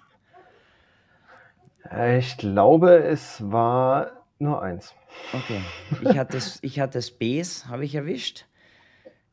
Ich 2.17 2.37
glaube, 2.37 3.03
es 3.03 3.51
war 3.51 4.11
nur 4.39 4.61
eins. 4.61 4.93
Okay. 5.33 5.59
Ich 6.01 6.17
hatte, 6.17 6.39
ich 6.61 6.79
hatte 6.79 7.01
Space, 7.01 7.67
habe 7.67 7.85
ich 7.85 7.95
erwischt. 7.95 8.45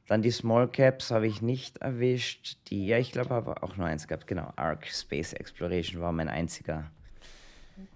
Dann 0.07 0.23
die 0.23 0.33
Small 0.33 0.69
Caps 0.69 1.11
habe 1.11 1.26
ich 1.26 1.40
nicht 1.40 1.79
erwischt. 1.79 2.59
Die, 2.69 2.87
ja, 2.87 2.99
ich 2.99 3.12
glaube, 3.12 3.31
habe 3.31 3.62
auch 3.62 3.76
nur 3.76 3.87
eins 3.87 4.09
gehabt. 4.09 4.26
Genau, 4.26 4.52
Arc 4.57 4.87
Space 4.87 5.33
Exploration 5.33 6.02
war 6.02 6.11
mein 6.11 6.29
einziger 6.29 6.90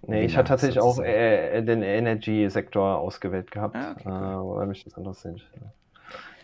Nee, 0.06 0.24
ich 0.24 0.36
hatte 0.36 0.48
tatsächlich 0.48 0.80
auch 0.80 0.98
äh, 0.98 1.62
den 1.62 1.82
Energy-Sektor 1.82 2.98
ausgewählt 2.98 3.50
gehabt, 3.50 3.76
ah, 3.76 3.92
okay, 3.92 4.02
cool. 4.06 4.12
äh, 4.12 4.58
weil 4.58 4.66
mich 4.66 4.84
das 4.84 4.96
interessiert. 4.96 5.46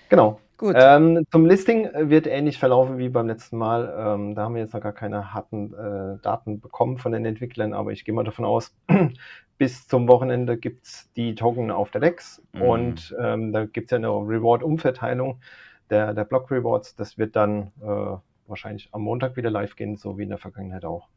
Genau. 0.08 0.40
Gut. 0.60 0.76
Ähm, 0.78 1.24
zum 1.30 1.46
Listing 1.46 1.88
wird 1.94 2.26
ähnlich 2.26 2.58
verlaufen 2.58 2.98
wie 2.98 3.08
beim 3.08 3.26
letzten 3.26 3.56
Mal. 3.56 3.94
Ähm, 3.96 4.34
da 4.34 4.42
haben 4.42 4.54
wir 4.54 4.60
jetzt 4.60 4.74
noch 4.74 4.82
gar 4.82 4.92
keine 4.92 5.32
harten 5.32 5.72
äh, 5.72 6.20
Daten 6.22 6.60
bekommen 6.60 6.98
von 6.98 7.12
den 7.12 7.24
Entwicklern, 7.24 7.72
aber 7.72 7.92
ich 7.92 8.04
gehe 8.04 8.14
mal 8.14 8.24
davon 8.24 8.44
aus, 8.44 8.76
bis 9.58 9.88
zum 9.88 10.06
Wochenende 10.06 10.58
gibt 10.58 10.84
es 10.84 11.10
die 11.16 11.34
Token 11.34 11.70
auf 11.70 11.90
der 11.90 12.02
DEX 12.02 12.42
mhm. 12.52 12.62
und 12.62 13.16
ähm, 13.18 13.52
da 13.54 13.64
gibt 13.64 13.86
es 13.86 13.90
ja 13.92 13.96
eine 13.96 14.08
Reward-Umverteilung 14.08 15.40
der, 15.88 16.12
der 16.12 16.24
Block-Rewards. 16.24 16.94
Das 16.94 17.16
wird 17.16 17.36
dann 17.36 17.72
äh, 17.80 18.16
wahrscheinlich 18.46 18.90
am 18.92 19.00
Montag 19.00 19.36
wieder 19.36 19.50
live 19.50 19.76
gehen, 19.76 19.96
so 19.96 20.18
wie 20.18 20.24
in 20.24 20.28
der 20.28 20.38
Vergangenheit 20.38 20.84
auch. 20.84 21.08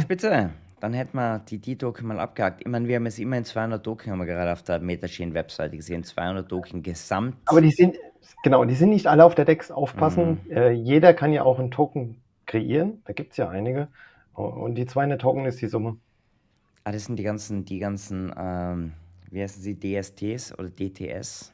Spitze. 0.00 0.50
Dann 0.80 0.92
hätten 0.92 1.16
wir 1.16 1.40
die 1.40 1.58
D-Token 1.58 2.06
mal 2.06 2.20
abgehakt. 2.20 2.60
Ich 2.60 2.68
meine, 2.68 2.86
wir 2.86 2.96
haben 2.96 3.04
jetzt 3.06 3.18
immerhin 3.18 3.44
200 3.44 3.84
Token, 3.84 4.12
haben 4.12 4.18
wir 4.18 4.26
gerade 4.26 4.52
auf 4.52 4.62
der 4.62 4.78
Metachain-Webseite 4.78 5.76
gesehen. 5.76 6.04
200 6.04 6.48
Token 6.48 6.82
gesamt. 6.82 7.36
Aber 7.46 7.60
die 7.60 7.70
sind, 7.70 7.96
genau, 8.44 8.64
die 8.64 8.74
sind 8.74 8.90
nicht 8.90 9.06
alle 9.06 9.24
auf 9.24 9.34
der 9.34 9.44
DEX. 9.44 9.70
Aufpassen. 9.70 10.40
Mhm. 10.46 10.56
Äh, 10.56 10.70
jeder 10.70 11.14
kann 11.14 11.32
ja 11.32 11.42
auch 11.42 11.58
einen 11.58 11.70
Token 11.70 12.20
kreieren. 12.46 13.02
Da 13.04 13.12
gibt 13.12 13.32
es 13.32 13.36
ja 13.38 13.48
einige. 13.48 13.88
Und 14.34 14.76
die 14.76 14.86
200 14.86 15.20
Token 15.20 15.46
ist 15.46 15.60
die 15.60 15.66
Summe. 15.66 15.96
Ah, 16.84 16.92
das 16.92 17.06
sind 17.06 17.18
die 17.18 17.24
ganzen, 17.24 17.64
die 17.64 17.80
ganzen, 17.80 18.32
ähm, 18.38 18.92
wie 19.30 19.42
heißen 19.42 19.62
sie, 19.62 19.78
DSTs 19.78 20.56
oder 20.58 20.70
DTS? 20.70 21.52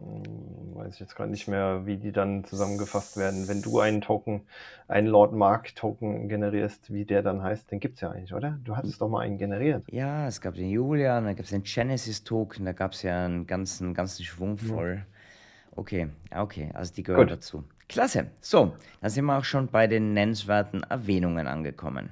Hm, 0.00 0.74
weiß 0.74 0.94
ich 0.94 1.00
jetzt 1.00 1.14
gerade 1.14 1.30
nicht 1.30 1.48
mehr, 1.48 1.86
wie 1.86 1.96
die 1.96 2.12
dann 2.12 2.44
zusammengefasst 2.44 3.16
werden. 3.16 3.48
Wenn 3.48 3.62
du 3.62 3.80
einen 3.80 4.00
Token, 4.00 4.42
einen 4.88 5.06
Lord 5.06 5.32
Mark 5.32 5.74
Token 5.74 6.28
generierst, 6.28 6.92
wie 6.92 7.04
der 7.04 7.22
dann 7.22 7.42
heißt, 7.42 7.70
den 7.70 7.80
gibt 7.80 7.96
es 7.96 8.00
ja 8.00 8.10
eigentlich, 8.10 8.34
oder? 8.34 8.58
Du 8.64 8.76
hattest 8.76 9.00
doch 9.00 9.08
mal 9.08 9.20
einen 9.20 9.38
generiert. 9.38 9.84
Ja, 9.90 10.26
es 10.26 10.40
gab 10.40 10.54
den 10.54 10.70
Julian, 10.70 11.24
dann 11.24 11.36
gab 11.36 11.44
es 11.44 11.50
den 11.50 11.62
Genesis 11.62 12.24
Token, 12.24 12.64
da 12.64 12.72
gab 12.72 12.92
es 12.92 13.02
ja 13.02 13.24
einen 13.24 13.46
ganzen, 13.46 13.94
ganzen 13.94 14.24
Schwung 14.24 14.56
voll. 14.56 15.04
Okay, 15.76 16.08
okay, 16.34 16.70
also 16.74 16.92
die 16.94 17.02
gehören 17.02 17.28
Gut. 17.28 17.32
dazu. 17.32 17.64
Klasse. 17.88 18.26
So, 18.40 18.76
dann 19.00 19.10
sind 19.10 19.24
wir 19.24 19.36
auch 19.36 19.44
schon 19.44 19.68
bei 19.68 19.86
den 19.86 20.12
nennenswerten 20.14 20.82
Erwähnungen 20.84 21.46
angekommen. 21.46 22.10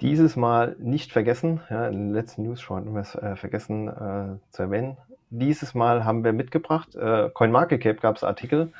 Dieses 0.00 0.36
Mal 0.36 0.76
nicht 0.78 1.12
vergessen, 1.12 1.60
ja, 1.70 1.86
in 1.86 2.08
den 2.08 2.12
letzten 2.12 2.42
News 2.42 2.60
schon 2.60 2.86
haben 2.86 2.94
wir 2.94 3.02
es 3.02 3.14
äh, 3.14 3.36
vergessen 3.36 3.88
äh, 3.88 4.38
zu 4.50 4.62
erwähnen, 4.62 4.96
dieses 5.30 5.74
Mal 5.74 6.04
haben 6.04 6.24
wir 6.24 6.32
mitgebracht, 6.32 6.94
äh, 6.94 7.30
CoinMarketCap 7.32 8.00
gab 8.00 8.16
es 8.16 8.24
Artikel, 8.24 8.72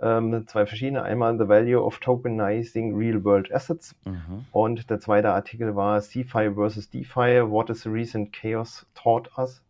ähm, 0.00 0.46
zwei 0.48 0.66
verschiedene. 0.66 1.02
Einmal 1.02 1.38
The 1.38 1.48
Value 1.48 1.82
of 1.82 1.98
Tokenizing 2.00 2.96
Real 2.96 3.22
World 3.24 3.52
Assets 3.52 3.94
mhm. 4.04 4.46
und 4.52 4.90
der 4.90 5.00
zweite 5.00 5.32
Artikel 5.32 5.76
war 5.76 6.00
CFI 6.00 6.52
versus 6.54 6.90
DeFi, 6.90 7.42
What 7.48 7.70
is 7.70 7.82
the 7.82 7.90
recent 7.90 8.32
chaos 8.32 8.86
taught 8.94 9.30
us? 9.38 9.62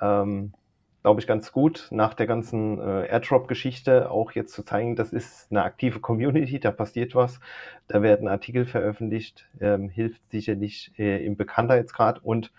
Ähm, 0.00 0.52
glaube 1.04 1.20
ich, 1.20 1.26
ganz 1.26 1.52
gut, 1.52 1.88
nach 1.90 2.14
der 2.14 2.26
ganzen 2.26 2.78
äh, 2.78 3.06
Airdrop-Geschichte 3.08 4.10
auch 4.10 4.32
jetzt 4.32 4.54
zu 4.54 4.62
zeigen, 4.62 4.96
das 4.96 5.12
ist 5.12 5.48
eine 5.50 5.62
aktive 5.62 6.00
Community, 6.00 6.58
da 6.58 6.70
passiert 6.70 7.14
was, 7.14 7.40
da 7.88 8.00
werden 8.00 8.26
Artikel 8.26 8.64
veröffentlicht, 8.64 9.46
ähm, 9.60 9.90
hilft 9.90 10.22
sicherlich 10.30 10.92
äh, 10.98 11.22
im 11.22 11.36
Bekanntheitsgrad 11.36 12.24
und 12.24 12.52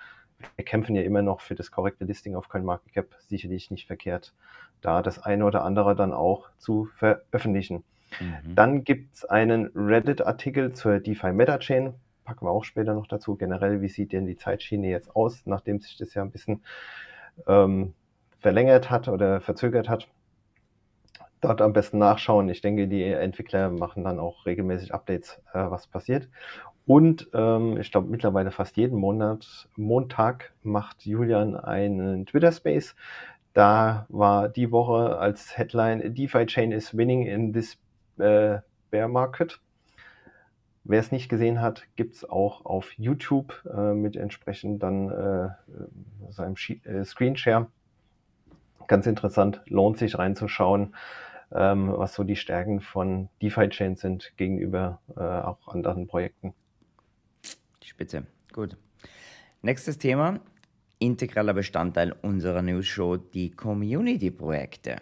wir 0.58 0.64
kämpfen 0.64 0.94
ja 0.96 1.02
immer 1.02 1.24
noch 1.24 1.42
für 1.42 1.56
das 1.56 1.72
korrekte 1.72 2.06
Listing 2.06 2.36
auf 2.36 2.48
CoinMarketCap, 2.48 3.16
sicherlich 3.18 3.72
nicht 3.72 3.88
verkehrt, 3.88 4.36
da 4.80 5.02
das 5.02 5.18
eine 5.18 5.44
oder 5.44 5.64
andere 5.64 5.96
dann 5.96 6.14
auch 6.14 6.50
zu 6.60 6.86
veröffentlichen. 6.98 7.84
Mhm. 8.20 8.54
Dann 8.54 8.84
gibt's 8.84 9.26
einen 9.26 9.72
Reddit-Artikel 9.74 10.72
zur 10.74 11.00
DeFi 11.00 11.32
Meta-Chain, 11.32 11.96
packen 12.26 12.46
wir 12.46 12.52
auch 12.52 12.64
später 12.64 12.94
noch 12.94 13.08
dazu. 13.08 13.38
Generell, 13.38 13.82
wie 13.82 13.90
sieht 13.90 14.14
denn 14.14 14.28
die 14.28 14.38
Zeitschiene 14.38 14.88
jetzt 14.88 15.16
aus, 15.16 15.48
nachdem 15.48 15.80
sich 15.80 15.98
das 15.98 16.14
ja 16.14 16.22
ein 16.22 16.30
bisschen 16.30 16.62
ähm, 17.48 17.96
verlängert 18.40 18.90
hat 18.90 19.08
oder 19.08 19.42
verzögert 19.42 19.90
hat. 19.90 20.08
Dort 21.42 21.62
am 21.62 21.74
besten 21.74 21.98
nachschauen. 21.98 22.50
Ich 22.50 22.62
denke, 22.62 22.88
die 22.88 23.04
Entwickler 23.04 23.70
machen 23.70 24.04
dann 24.04 24.20
auch 24.20 24.46
regelmäßig 24.46 24.94
Updates, 24.94 25.42
äh, 25.54 25.70
was 25.70 25.88
passiert. 25.88 26.30
Und 26.86 27.30
ähm, 27.34 27.78
ich 27.78 27.92
glaube, 27.92 28.10
mittlerweile 28.10 28.52
fast 28.52 28.78
jeden 28.78 29.00
Monat, 29.00 29.68
Montag 29.76 30.54
macht 30.62 31.06
Julian 31.06 31.56
einen 31.56 32.26
Twitter 32.26 32.52
Space. 32.52 32.96
Da 33.54 34.06
war 34.10 34.50
die 34.50 34.72
Woche 34.72 35.18
als 35.18 35.58
Headline 35.58 36.14
DeFi 36.14 36.46
Chain 36.46 36.72
is 36.72 36.96
winning 36.96 37.24
in 37.26 37.54
this 37.54 37.78
äh, 38.18 38.60
Bear 38.92 39.08
Market. 39.08 39.60
Wer 40.84 41.00
es 41.00 41.12
nicht 41.12 41.30
gesehen 41.30 41.62
hat, 41.62 41.84
gibt 41.96 42.16
es 42.16 42.30
auch 42.30 42.64
auf 42.64 42.92
YouTube 42.94 43.64
äh, 43.76 43.94
mit 43.94 44.16
entsprechend 44.16 44.84
dann 44.84 45.10
äh, 45.10 45.50
seinem 46.30 46.56
äh, 46.84 47.04
Screenshare 47.04 47.68
ganz 48.88 49.08
interessant, 49.08 49.62
lohnt 49.68 49.98
sich 49.98 50.18
reinzuschauen, 50.18 50.96
ähm, 51.54 51.92
was 51.96 52.14
so 52.14 52.24
die 52.24 52.36
Stärken 52.36 52.82
von 52.82 53.30
DeFi-Chains 53.42 54.02
sind 54.02 54.34
gegenüber 54.38 55.00
äh, 55.16 55.22
auch 55.22 55.68
anderen 55.68 56.08
Projekten. 56.08 56.54
Spitze, 57.84 58.26
gut. 58.52 58.76
Nächstes 59.62 59.98
Thema, 59.98 60.40
integraler 61.00 61.54
Bestandteil 61.54 62.14
unserer 62.22 62.62
News-Show, 62.62 63.18
die 63.18 63.52
Community-Projekte. 63.52 64.98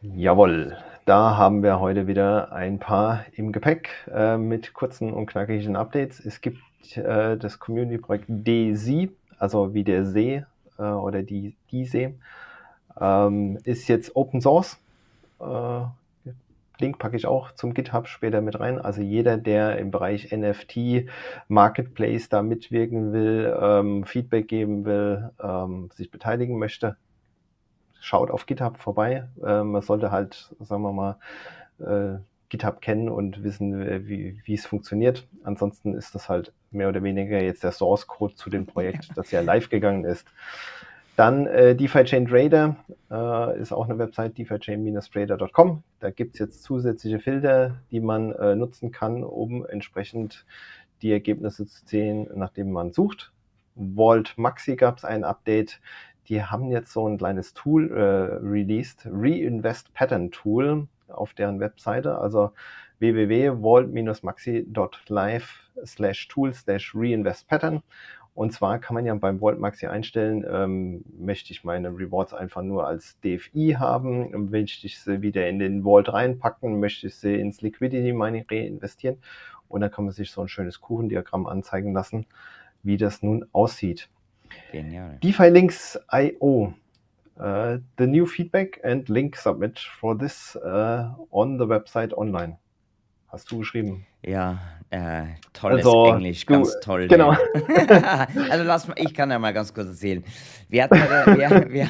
Jawohl, 0.00 0.76
da 1.04 1.36
haben 1.36 1.62
wir 1.62 1.78
heute 1.78 2.06
wieder 2.06 2.52
ein 2.52 2.78
paar 2.78 3.24
im 3.34 3.52
Gepäck 3.52 3.90
äh, 4.12 4.36
mit 4.38 4.72
kurzen 4.72 5.12
und 5.12 5.26
knackigen 5.26 5.76
Updates. 5.76 6.18
Es 6.24 6.40
gibt 6.40 6.62
äh, 6.96 7.36
das 7.36 7.58
Community-Projekt 7.58 8.26
DZ, 8.28 9.10
also 9.38 9.74
wie 9.74 9.84
der 9.84 10.06
See 10.06 10.44
äh, 10.82 10.92
oder 10.92 11.22
die, 11.22 11.56
diese, 11.70 12.14
ähm, 13.00 13.58
ist 13.64 13.88
jetzt 13.88 14.16
Open 14.16 14.40
Source. 14.40 14.78
Äh, 15.40 15.84
Link 16.80 16.98
packe 16.98 17.16
ich 17.16 17.26
auch 17.26 17.52
zum 17.52 17.74
GitHub 17.74 18.08
später 18.08 18.40
mit 18.40 18.58
rein. 18.58 18.78
Also 18.80 19.02
jeder, 19.02 19.36
der 19.36 19.78
im 19.78 19.90
Bereich 19.90 20.32
NFT, 20.32 21.08
Marketplace 21.48 22.28
da 22.28 22.42
mitwirken 22.42 23.12
will, 23.12 23.56
ähm, 23.60 24.04
Feedback 24.04 24.48
geben 24.48 24.84
will, 24.84 25.30
ähm, 25.40 25.90
sich 25.94 26.10
beteiligen 26.10 26.58
möchte, 26.58 26.96
schaut 28.00 28.30
auf 28.30 28.46
GitHub 28.46 28.78
vorbei. 28.78 29.28
Ähm, 29.44 29.72
man 29.72 29.82
sollte 29.82 30.10
halt, 30.10 30.54
sagen 30.60 30.82
wir 30.82 30.92
mal, 30.92 31.16
äh, 31.78 32.18
GitHub 32.52 32.82
kennen 32.82 33.08
und 33.08 33.42
wissen, 33.42 33.80
äh, 33.80 34.06
wie, 34.06 34.38
wie 34.44 34.54
es 34.54 34.66
funktioniert. 34.66 35.26
Ansonsten 35.42 35.94
ist 35.94 36.14
das 36.14 36.28
halt 36.28 36.52
mehr 36.70 36.90
oder 36.90 37.02
weniger 37.02 37.40
jetzt 37.40 37.64
der 37.64 37.72
Source 37.72 38.06
Code 38.06 38.34
zu 38.34 38.50
dem 38.50 38.66
Projekt, 38.66 39.08
das 39.16 39.30
ja 39.30 39.40
live 39.40 39.70
gegangen 39.70 40.04
ist. 40.04 40.28
Dann 41.16 41.46
äh, 41.46 41.74
DeFi 41.74 42.04
Chain 42.04 42.26
Trader 42.26 42.76
äh, 43.10 43.58
ist 43.58 43.72
auch 43.72 43.88
eine 43.88 43.98
Website, 43.98 44.36
defichain-trader.com. 44.36 45.82
Da 45.98 46.10
gibt 46.10 46.34
es 46.34 46.40
jetzt 46.40 46.62
zusätzliche 46.62 47.20
Filter, 47.20 47.76
die 47.90 48.00
man 48.00 48.32
äh, 48.32 48.54
nutzen 48.54 48.92
kann, 48.92 49.24
um 49.24 49.64
entsprechend 49.64 50.44
die 51.00 51.10
Ergebnisse 51.10 51.66
zu 51.66 51.86
sehen, 51.86 52.28
nachdem 52.34 52.70
man 52.70 52.92
sucht. 52.92 53.32
Vault 53.76 54.34
Maxi 54.36 54.76
gab 54.76 54.98
es 54.98 55.06
ein 55.06 55.24
Update. 55.24 55.80
Die 56.28 56.42
haben 56.42 56.70
jetzt 56.70 56.92
so 56.92 57.08
ein 57.08 57.16
kleines 57.16 57.54
Tool 57.54 57.90
äh, 57.90 58.46
released, 58.46 59.06
Reinvest 59.10 59.94
Pattern 59.94 60.30
Tool 60.30 60.86
auf 61.12 61.34
deren 61.34 61.60
Webseite, 61.60 62.18
also 62.18 62.52
www.vault-maxi.live 62.98 65.70
slash 65.84 66.28
tool 66.28 66.54
slash 66.54 66.94
reinvest 66.94 67.48
pattern. 67.48 67.82
Und 68.34 68.52
zwar 68.52 68.78
kann 68.78 68.94
man 68.94 69.04
ja 69.04 69.14
beim 69.14 69.40
Vault 69.40 69.58
Maxi 69.58 69.86
einstellen, 69.86 70.44
ähm, 70.48 71.04
möchte 71.18 71.52
ich 71.52 71.64
meine 71.64 71.90
Rewards 71.90 72.32
einfach 72.32 72.62
nur 72.62 72.86
als 72.86 73.18
DFI 73.20 73.76
haben, 73.78 74.50
möchte 74.50 74.86
ich 74.86 75.00
sie 75.00 75.20
wieder 75.20 75.46
in 75.48 75.58
den 75.58 75.82
Vault 75.82 76.10
reinpacken, 76.10 76.80
möchte 76.80 77.08
ich 77.08 77.16
sie 77.16 77.34
ins 77.34 77.60
Liquidity 77.60 78.14
Mining 78.14 78.46
reinvestieren. 78.50 79.18
Und 79.68 79.82
dann 79.82 79.90
kann 79.90 80.04
man 80.04 80.14
sich 80.14 80.30
so 80.30 80.40
ein 80.40 80.48
schönes 80.48 80.80
Kuchendiagramm 80.80 81.46
anzeigen 81.46 81.92
lassen, 81.92 82.24
wie 82.82 82.96
das 82.96 83.22
nun 83.22 83.44
aussieht. 83.52 84.08
Genial. 84.70 85.18
DeFi 85.22 85.48
Links 85.48 85.98
IO 86.10 86.72
uh, 87.38 87.78
the 87.98 88.06
new 88.06 88.26
feedback 88.26 88.80
and 88.84 89.08
link 89.08 89.36
submit 89.36 89.78
for 89.78 90.16
this 90.16 90.56
uh, 90.56 91.10
on 91.30 91.58
the 91.58 91.66
website 91.66 92.12
online. 92.14 92.58
Hast 93.28 93.50
du 93.50 93.58
geschrieben? 93.58 94.04
Ja, 94.22 94.60
äh, 94.90 95.24
tolles 95.54 95.86
also, 95.86 96.12
Englisch, 96.12 96.44
ganz 96.44 96.74
du, 96.74 96.80
toll. 96.80 97.08
Genau. 97.08 97.30
also 98.50 98.64
lass 98.64 98.86
mal, 98.86 98.94
ich 98.98 99.14
kann 99.14 99.30
ja 99.30 99.38
mal 99.38 99.54
ganz 99.54 99.72
kurz 99.72 99.88
erzählen. 99.88 100.22
Wir 100.68 100.84
hatten, 100.84 100.96
wir, 100.96 101.70
wir, 101.70 101.88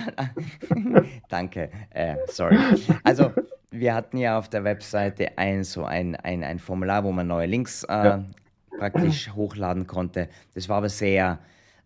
danke, 1.29 1.71
äh, 1.91 2.15
sorry. 2.29 2.57
Also 3.03 3.33
wir 3.73 3.95
hatten 3.95 4.19
ja 4.19 4.39
auf 4.39 4.49
der 4.49 4.63
Webseite 4.63 5.37
ein 5.37 5.65
so 5.65 5.85
ein, 5.85 6.15
ein, 6.15 6.45
ein 6.45 6.61
Formular, 6.61 7.03
wo 7.03 7.11
man 7.11 7.27
neue 7.27 7.47
Links 7.47 7.83
äh, 7.85 7.93
ja. 7.93 8.25
praktisch 8.79 9.33
hochladen 9.35 9.89
konnte. 9.89 10.29
Das 10.55 10.69
war 10.69 10.77
aber 10.77 10.89
sehr 10.89 11.41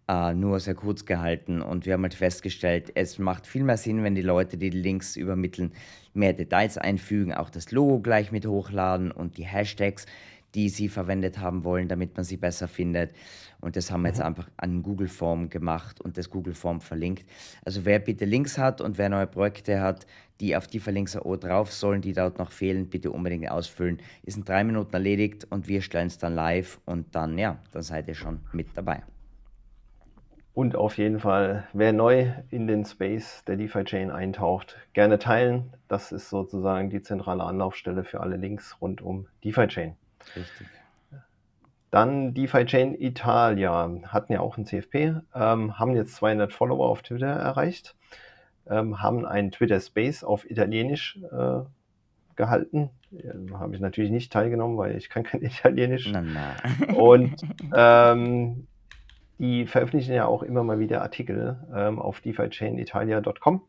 äh, 0.08 0.34
nur 0.34 0.60
sehr 0.60 0.74
kurz 0.74 1.04
gehalten 1.04 1.62
und 1.62 1.86
wir 1.86 1.94
haben 1.94 2.02
halt 2.02 2.14
festgestellt, 2.14 2.92
es 2.94 3.18
macht 3.18 3.46
viel 3.46 3.64
mehr 3.64 3.76
Sinn, 3.76 4.04
wenn 4.04 4.14
die 4.14 4.22
Leute, 4.22 4.56
die, 4.56 4.70
Links 4.70 5.16
übermitteln, 5.16 5.72
mehr 6.14 6.32
Details 6.32 6.78
einfügen, 6.78 7.34
auch 7.34 7.50
das 7.50 7.72
Logo 7.72 8.00
gleich 8.00 8.32
mit 8.32 8.46
hochladen 8.46 9.10
und 9.10 9.36
die 9.36 9.44
Hashtags, 9.44 10.06
die 10.54 10.68
sie 10.68 10.88
verwendet 10.88 11.38
haben 11.38 11.64
wollen, 11.64 11.88
damit 11.88 12.16
man 12.16 12.24
sie 12.24 12.38
besser 12.38 12.66
findet. 12.66 13.12
Und 13.60 13.76
das 13.76 13.90
haben 13.90 14.02
wir 14.02 14.08
jetzt 14.08 14.20
mhm. 14.20 14.26
einfach 14.26 14.48
an 14.56 14.82
Google 14.82 15.08
Form 15.08 15.50
gemacht 15.50 16.00
und 16.00 16.16
das 16.16 16.30
Google 16.30 16.54
Form 16.54 16.80
verlinkt. 16.80 17.24
Also 17.64 17.84
wer 17.84 17.98
bitte 17.98 18.24
Links 18.24 18.56
hat 18.56 18.80
und 18.80 18.96
wer 18.96 19.08
neue 19.08 19.26
Projekte 19.26 19.80
hat, 19.80 20.06
die 20.40 20.56
auf 20.56 20.66
die 20.66 20.80
Verlinks.io 20.80 21.36
drauf 21.36 21.72
sollen, 21.72 22.00
die 22.00 22.12
dort 22.12 22.38
noch 22.38 22.52
fehlen, 22.52 22.88
bitte 22.88 23.10
unbedingt 23.10 23.50
ausfüllen. 23.50 23.98
Ist 24.22 24.36
in 24.36 24.44
drei 24.44 24.64
Minuten 24.64 24.94
erledigt 24.94 25.46
und 25.50 25.68
wir 25.68 25.82
stellen 25.82 26.06
es 26.06 26.18
dann 26.18 26.34
live 26.34 26.78
und 26.84 27.14
dann, 27.14 27.38
ja, 27.38 27.58
dann 27.72 27.82
seid 27.82 28.08
ihr 28.08 28.14
schon 28.14 28.40
mit 28.52 28.68
dabei. 28.74 29.02
Und 30.56 30.74
auf 30.74 30.96
jeden 30.96 31.20
Fall, 31.20 31.64
wer 31.74 31.92
neu 31.92 32.32
in 32.48 32.66
den 32.66 32.86
Space 32.86 33.44
der 33.46 33.56
DeFi-Chain 33.56 34.10
eintaucht, 34.10 34.78
gerne 34.94 35.18
teilen. 35.18 35.74
Das 35.86 36.12
ist 36.12 36.30
sozusagen 36.30 36.88
die 36.88 37.02
zentrale 37.02 37.44
Anlaufstelle 37.44 38.04
für 38.04 38.20
alle 38.20 38.38
Links 38.38 38.80
rund 38.80 39.02
um 39.02 39.26
DeFi-Chain. 39.44 39.96
Richtig. 40.34 40.66
Dann 41.90 42.32
DeFi-Chain 42.32 42.98
Italia 42.98 43.90
hatten 44.06 44.32
ja 44.32 44.40
auch 44.40 44.56
ein 44.56 44.64
CFP, 44.64 45.16
ähm, 45.34 45.78
haben 45.78 45.94
jetzt 45.94 46.14
200 46.14 46.54
Follower 46.54 46.88
auf 46.88 47.02
Twitter 47.02 47.26
erreicht, 47.26 47.94
ähm, 48.66 49.02
haben 49.02 49.26
einen 49.26 49.52
Twitter 49.52 49.78
Space 49.78 50.24
auf 50.24 50.50
Italienisch 50.50 51.20
äh, 51.32 51.58
gehalten. 52.34 52.88
Ja, 53.10 53.58
Habe 53.58 53.74
ich 53.74 53.82
natürlich 53.82 54.10
nicht 54.10 54.32
teilgenommen, 54.32 54.78
weil 54.78 54.96
ich 54.96 55.10
kann 55.10 55.22
kein 55.22 55.42
Italienisch. 55.44 56.10
Na, 56.10 56.22
na. 56.22 56.94
Und 56.94 57.42
ähm, 57.74 58.66
die 59.38 59.66
veröffentlichen 59.66 60.14
ja 60.14 60.26
auch 60.26 60.42
immer 60.42 60.64
mal 60.64 60.78
wieder 60.78 61.02
Artikel 61.02 61.58
ähm, 61.74 61.98
auf 61.98 62.20
DeFiChainItalia.com. 62.20 63.62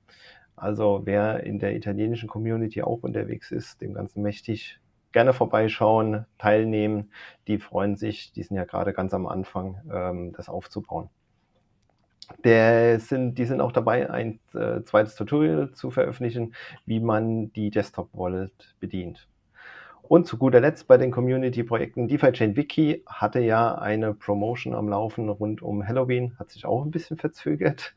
Also 0.56 1.01
wer 1.06 1.43
in 1.43 1.60
der 1.60 1.75
italienischen 1.75 2.27
Community 2.30 2.82
auch 2.82 3.03
unterwegs 3.03 3.51
ist, 3.51 3.82
dem 3.82 3.93
Ganzen 3.93 4.23
mächtig 4.23 4.80
gerne 5.12 5.34
vorbeischauen, 5.34 6.25
teilnehmen. 6.38 7.12
Die 7.47 7.60
freuen 7.60 7.95
sich, 7.95 8.32
die 8.34 8.43
sind 8.43 8.56
ja 8.56 8.65
gerade 8.65 8.93
ganz 8.93 9.13
am 9.13 9.27
Anfang, 9.27 9.82
ähm, 9.91 10.34
das 10.34 10.49
aufzubauen. 10.49 11.10
Der 12.43 12.99
sind, 12.99 13.36
die 13.38 13.45
sind 13.45 13.62
auch 13.62 13.71
dabei, 13.71 14.10
ein 14.10 14.39
äh, 14.53 14.82
zweites 14.84 15.15
Tutorial 15.15 15.71
zu 15.71 15.91
veröffentlichen, 15.91 16.56
wie 16.86 16.99
man 16.99 17.53
die 17.53 17.69
Desktop 17.69 18.10
Wallet 18.13 18.75
bedient. 18.80 19.27
Und 20.07 20.25
zu 20.25 20.37
guter 20.37 20.61
Letzt 20.61 20.87
bei 20.87 20.95
den 20.95 21.11
Community-Projekten 21.11 22.07
DeFi 22.07 22.31
Chain 22.31 22.55
Wiki 22.55 23.03
hatte 23.07 23.41
ja 23.41 23.75
eine 23.75 24.13
Promotion 24.13 24.73
am 24.73 24.87
Laufen 24.87 25.27
rund 25.27 25.61
um 25.61 25.85
Halloween, 25.85 26.33
hat 26.39 26.49
sich 26.49 26.65
auch 26.65 26.85
ein 26.85 26.91
bisschen 26.91 27.17
verzögert, 27.17 27.93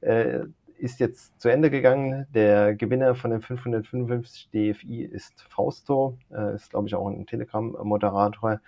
äh, 0.00 0.40
ist 0.78 0.98
jetzt 0.98 1.40
zu 1.40 1.48
Ende 1.48 1.70
gegangen. 1.70 2.26
Der 2.34 2.74
Gewinner 2.74 3.14
von 3.14 3.30
den 3.30 3.42
555 3.42 4.48
DFI 4.50 5.04
ist 5.04 5.42
Fausto, 5.50 6.18
äh, 6.32 6.56
ist 6.56 6.70
glaube 6.70 6.88
ich 6.88 6.96
auch 6.96 7.06
ein 7.06 7.26
Telegram-Moderator. 7.26 8.60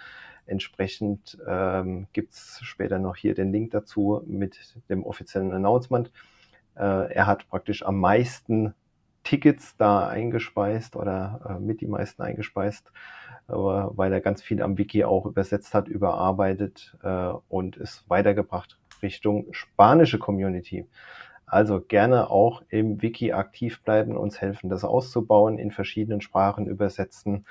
Entsprechend 0.47 1.37
ähm, 1.49 2.07
gibt 2.13 2.35
es 2.35 2.61
später 2.63 3.01
noch 3.01 3.17
hier 3.17 3.35
den 3.35 3.51
Link 3.51 3.73
dazu 3.73 4.23
mit 4.25 4.57
dem 4.89 5.05
offiziellen 5.05 5.53
Announcement. 5.53 6.13
Äh, 6.77 7.13
er 7.13 7.27
hat 7.27 7.49
praktisch 7.49 7.85
am 7.85 7.99
meisten 7.99 8.73
Tickets 9.25 9.77
da 9.77 10.07
eingespeist 10.07 10.97
oder 10.97 11.41
äh, 11.49 11.61
mit 11.61 11.81
die 11.81 11.87
meisten 11.87 12.23
eingespeist, 12.23 12.93
aber 13.49 13.91
weil 13.97 14.13
er 14.13 14.21
ganz 14.21 14.43
viel 14.43 14.63
am 14.63 14.79
Wiki 14.79 15.05
auch 15.05 15.27
übersetzt 15.27 15.75
hat, 15.75 15.89
überarbeitet 15.89 16.97
äh, 17.03 17.33
und 17.49 17.77
es 17.77 18.05
weitergebracht 18.09 18.79
Richtung 19.03 19.47
spanische 19.53 20.19
Community. 20.19 20.87
Also 21.47 21.81
gerne 21.81 22.31
auch 22.31 22.63
im 22.69 23.03
Wiki 23.03 23.33
aktiv 23.33 23.83
bleiben, 23.83 24.17
uns 24.17 24.41
helfen, 24.41 24.71
das 24.71 24.85
auszubauen, 24.85 25.59
in 25.59 25.71
verschiedenen 25.71 26.21
Sprachen 26.21 26.67
übersetzen, 26.67 27.47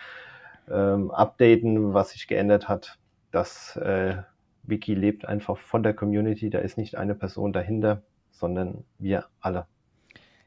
ähm, 0.69 1.11
updaten, 1.11 1.93
was 1.93 2.11
sich 2.11 2.27
geändert 2.27 2.67
hat. 2.69 2.97
Das 3.31 3.75
äh, 3.77 4.15
Wiki 4.63 4.95
lebt 4.95 5.25
einfach 5.25 5.57
von 5.57 5.83
der 5.83 5.93
Community, 5.93 6.49
da 6.49 6.59
ist 6.59 6.77
nicht 6.77 6.95
eine 6.97 7.15
Person 7.15 7.53
dahinter, 7.53 8.01
sondern 8.31 8.83
wir 8.97 9.25
alle. 9.39 9.67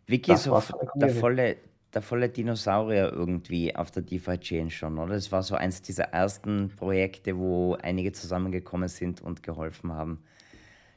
Wiki 0.07 0.33
ist 0.33 0.45
so 0.45 0.63
der 0.95 1.11
volle, 1.11 1.57
der 1.93 2.03
volle 2.03 2.29
Dinosaurier 2.29 3.13
irgendwie 3.13 3.75
auf 3.75 3.91
der 3.91 4.03
DeFi 4.03 4.39
Chain 4.39 4.71
schon, 4.71 4.99
oder? 4.99 5.15
Das 5.15 5.33
war 5.33 5.43
so 5.43 5.57
eins 5.57 5.83
dieser 5.83 6.05
ersten 6.05 6.71
Projekte, 6.77 7.37
wo 7.39 7.75
einige 7.83 8.13
zusammengekommen 8.13 8.89
sind 8.89 9.21
und 9.21 9.43
geholfen 9.43 9.93
haben, 9.93 10.23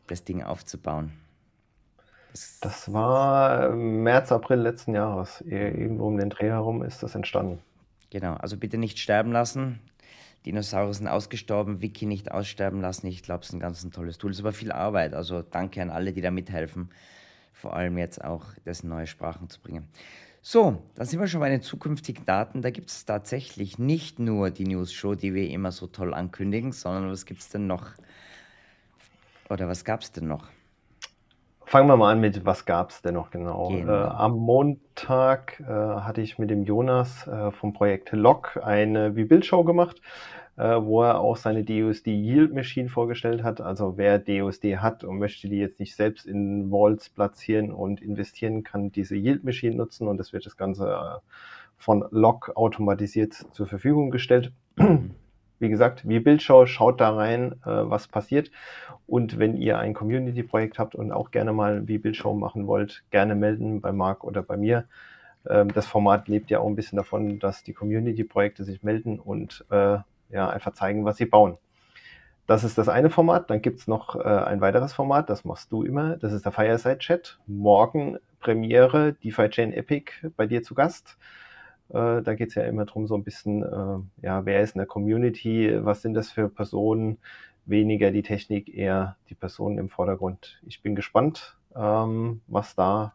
das 0.08 0.24
Ding 0.24 0.44
aufzubauen. 0.44 1.14
Das, 2.32 2.60
das 2.60 2.94
war 2.94 3.70
März, 3.72 4.32
April 4.32 4.60
letzten 4.60 4.94
Jahres. 4.94 5.42
Irgendwo 5.42 6.08
um 6.08 6.18
den 6.18 6.30
Dreh 6.30 6.50
herum 6.50 6.84
ist 6.84 7.02
das 7.02 7.16
entstanden. 7.16 7.60
Genau, 8.12 8.34
also 8.34 8.58
bitte 8.58 8.78
nicht 8.78 9.00
sterben 9.00 9.32
lassen. 9.32 9.80
Dinosaurier 10.46 10.94
sind 10.94 11.08
ausgestorben, 11.08 11.82
Wiki 11.82 12.06
nicht 12.06 12.32
aussterben 12.32 12.82
lassen. 12.82 13.08
Ich 13.08 13.24
glaube, 13.24 13.42
es 13.42 13.50
ist 13.50 13.54
ein 13.54 13.60
ganz 13.60 13.84
ein 13.84 13.92
tolles 13.92 14.18
Tool. 14.18 14.32
Es 14.32 14.38
ist 14.38 14.44
aber 14.44 14.54
viel 14.54 14.72
Arbeit. 14.72 15.14
Also 15.14 15.42
danke 15.42 15.82
an 15.82 15.90
alle, 15.90 16.14
die 16.14 16.22
da 16.22 16.32
mithelfen. 16.32 16.90
Vor 17.60 17.76
allem 17.76 17.98
jetzt 17.98 18.24
auch, 18.24 18.46
das 18.64 18.82
in 18.82 18.90
neue 18.90 19.06
Sprachen 19.06 19.50
zu 19.50 19.60
bringen. 19.60 19.88
So, 20.42 20.82
dann 20.96 21.06
sind 21.06 21.20
wir 21.20 21.28
schon 21.28 21.42
bei 21.42 21.50
den 21.50 21.62
zukünftigen 21.62 22.26
Daten. 22.26 22.62
Da 22.62 22.70
gibt 22.70 22.90
es 22.90 23.06
tatsächlich 23.06 23.78
nicht 23.78 24.18
nur 24.18 24.50
die 24.50 24.66
News 24.66 24.94
Show, 24.94 25.16
die 25.16 25.34
wir 25.34 25.50
immer 25.50 25.74
so 25.74 25.88
toll 25.88 26.14
ankündigen, 26.14 26.72
sondern 26.72 27.12
was 27.12 27.26
gibt 27.26 27.42
es 27.42 27.50
denn 27.50 27.68
noch? 27.68 27.92
Oder 29.50 29.68
was 29.68 29.84
gab 29.84 30.02
es 30.02 30.14
denn 30.14 30.28
noch? 30.28 30.48
Fangen 31.66 31.88
wir 31.88 31.98
mal 31.98 32.14
an 32.14 32.22
mit, 32.22 32.46
was 32.46 32.66
gab 32.66 32.92
es 32.92 33.02
denn 33.02 33.14
noch 33.14 33.30
genau? 33.30 33.68
genau. 33.68 33.94
Äh, 33.94 34.08
am 34.08 34.38
Montag 34.38 35.60
äh, 35.60 35.66
hatte 35.66 36.22
ich 36.22 36.40
mit 36.40 36.50
dem 36.50 36.64
Jonas 36.64 37.28
äh, 37.28 37.52
vom 37.52 37.74
Projekt 37.74 38.12
Log 38.14 38.58
eine 38.64 39.16
Wie-Bild-Show 39.16 39.66
gemacht, 39.66 40.02
wo 40.60 41.04
er 41.04 41.20
auch 41.20 41.38
seine 41.38 41.64
DUSD 41.64 42.08
Yield 42.08 42.54
Machine 42.54 42.90
vorgestellt 42.90 43.44
hat. 43.44 43.62
Also 43.62 43.98
wer 43.98 44.20
DUSD 44.20 44.78
hat 44.78 45.04
und 45.04 45.18
möchte 45.18 45.48
die 45.48 45.58
jetzt 45.58 45.80
nicht 45.80 45.96
selbst 45.96 46.26
in 46.26 46.70
Vaults 46.70 47.10
platzieren 47.10 47.72
und 47.72 48.02
investieren, 48.02 48.64
kann 48.64 48.92
diese 48.92 49.16
Yield 49.16 49.44
Machine 49.44 49.76
nutzen 49.76 50.08
und 50.08 50.18
das 50.18 50.34
wird 50.34 50.46
das 50.46 50.58
Ganze 50.58 50.90
äh, 50.90 51.20
von 51.78 52.06
Log 52.12 52.52
automatisiert 52.56 53.34
zur 53.34 53.68
Verfügung 53.68 54.12
gestellt. 54.12 54.52
wie 55.60 55.70
gesagt, 55.70 56.08
wie 56.08 56.20
Bildschau, 56.20 56.66
schaut 56.66 57.00
da 57.00 57.16
rein, 57.16 57.54
äh, 57.64 57.66
was 57.66 58.08
passiert. 58.08 58.52
Und 59.08 59.40
wenn 59.40 59.56
ihr 59.56 59.80
ein 59.80 59.94
Community-Projekt 59.94 60.80
habt 60.80 60.96
und 60.96 61.12
auch 61.12 61.32
gerne 61.32 61.54
mal 61.54 61.88
wie 61.88 61.98
Bildshow 61.98 62.34
machen 62.34 62.68
wollt, 62.68 63.04
gerne 63.12 63.36
melden 63.36 63.82
bei 63.82 63.92
Marc 63.92 64.24
oder 64.24 64.42
bei 64.42 64.58
mir. 64.58 64.86
Ähm, 65.48 65.72
das 65.74 65.88
Format 65.88 66.28
lebt 66.28 66.50
ja 66.50 66.60
auch 66.60 66.68
ein 66.68 66.76
bisschen 66.76 66.98
davon, 66.98 67.40
dass 67.40 67.64
die 67.64 67.74
Community-Projekte 67.74 68.64
sich 68.64 68.84
melden 68.84 69.20
und 69.20 69.66
äh, 69.70 70.00
ja, 70.30 70.50
einfach 70.50 70.74
zeigen, 70.74 71.06
was 71.06 71.18
sie 71.18 71.26
bauen. 71.26 71.58
Das 72.48 72.64
ist 72.64 72.78
das 72.78 72.90
eine 72.90 73.10
Format. 73.10 73.50
Dann 73.50 73.62
gibt's 73.62 73.88
noch 73.88 74.16
äh, 74.16 74.24
ein 74.24 74.62
weiteres 74.62 74.94
Format, 74.94 75.30
das 75.30 75.46
machst 75.46 75.72
du 75.72 75.84
immer. 75.84 76.18
Das 76.18 76.34
ist 76.34 76.46
der 76.46 76.52
Fireside-Chat. 76.52 77.40
Morgen 77.46 78.18
Premiere, 78.40 79.14
DeFi 79.14 79.50
Chain 79.50 79.74
Epic 79.74 80.14
bei 80.36 80.48
dir 80.48 80.64
zu 80.64 80.74
Gast. 80.74 81.18
Äh, 81.90 82.22
da 82.22 82.34
geht 82.34 82.50
es 82.50 82.56
ja 82.56 82.64
immer 82.64 82.86
darum, 82.86 83.08
so 83.08 83.16
ein 83.16 83.24
bisschen, 83.24 83.64
äh, 83.64 84.26
ja, 84.26 84.46
wer 84.46 84.62
ist 84.62 84.76
in 84.76 84.80
der 84.80 84.88
Community, 84.88 85.78
was 85.84 86.02
sind 86.02 86.14
das 86.14 86.32
für 86.32 86.50
Personen, 86.50 87.20
weniger 87.66 88.12
die 88.12 88.24
Technik, 88.24 88.74
eher 88.74 89.16
die 89.30 89.36
Personen 89.36 89.78
im 89.78 89.90
Vordergrund. 89.90 90.60
Ich 90.66 90.82
bin 90.82 90.96
gespannt, 90.96 91.58
ähm, 91.76 92.42
was 92.48 92.76
da 92.76 93.14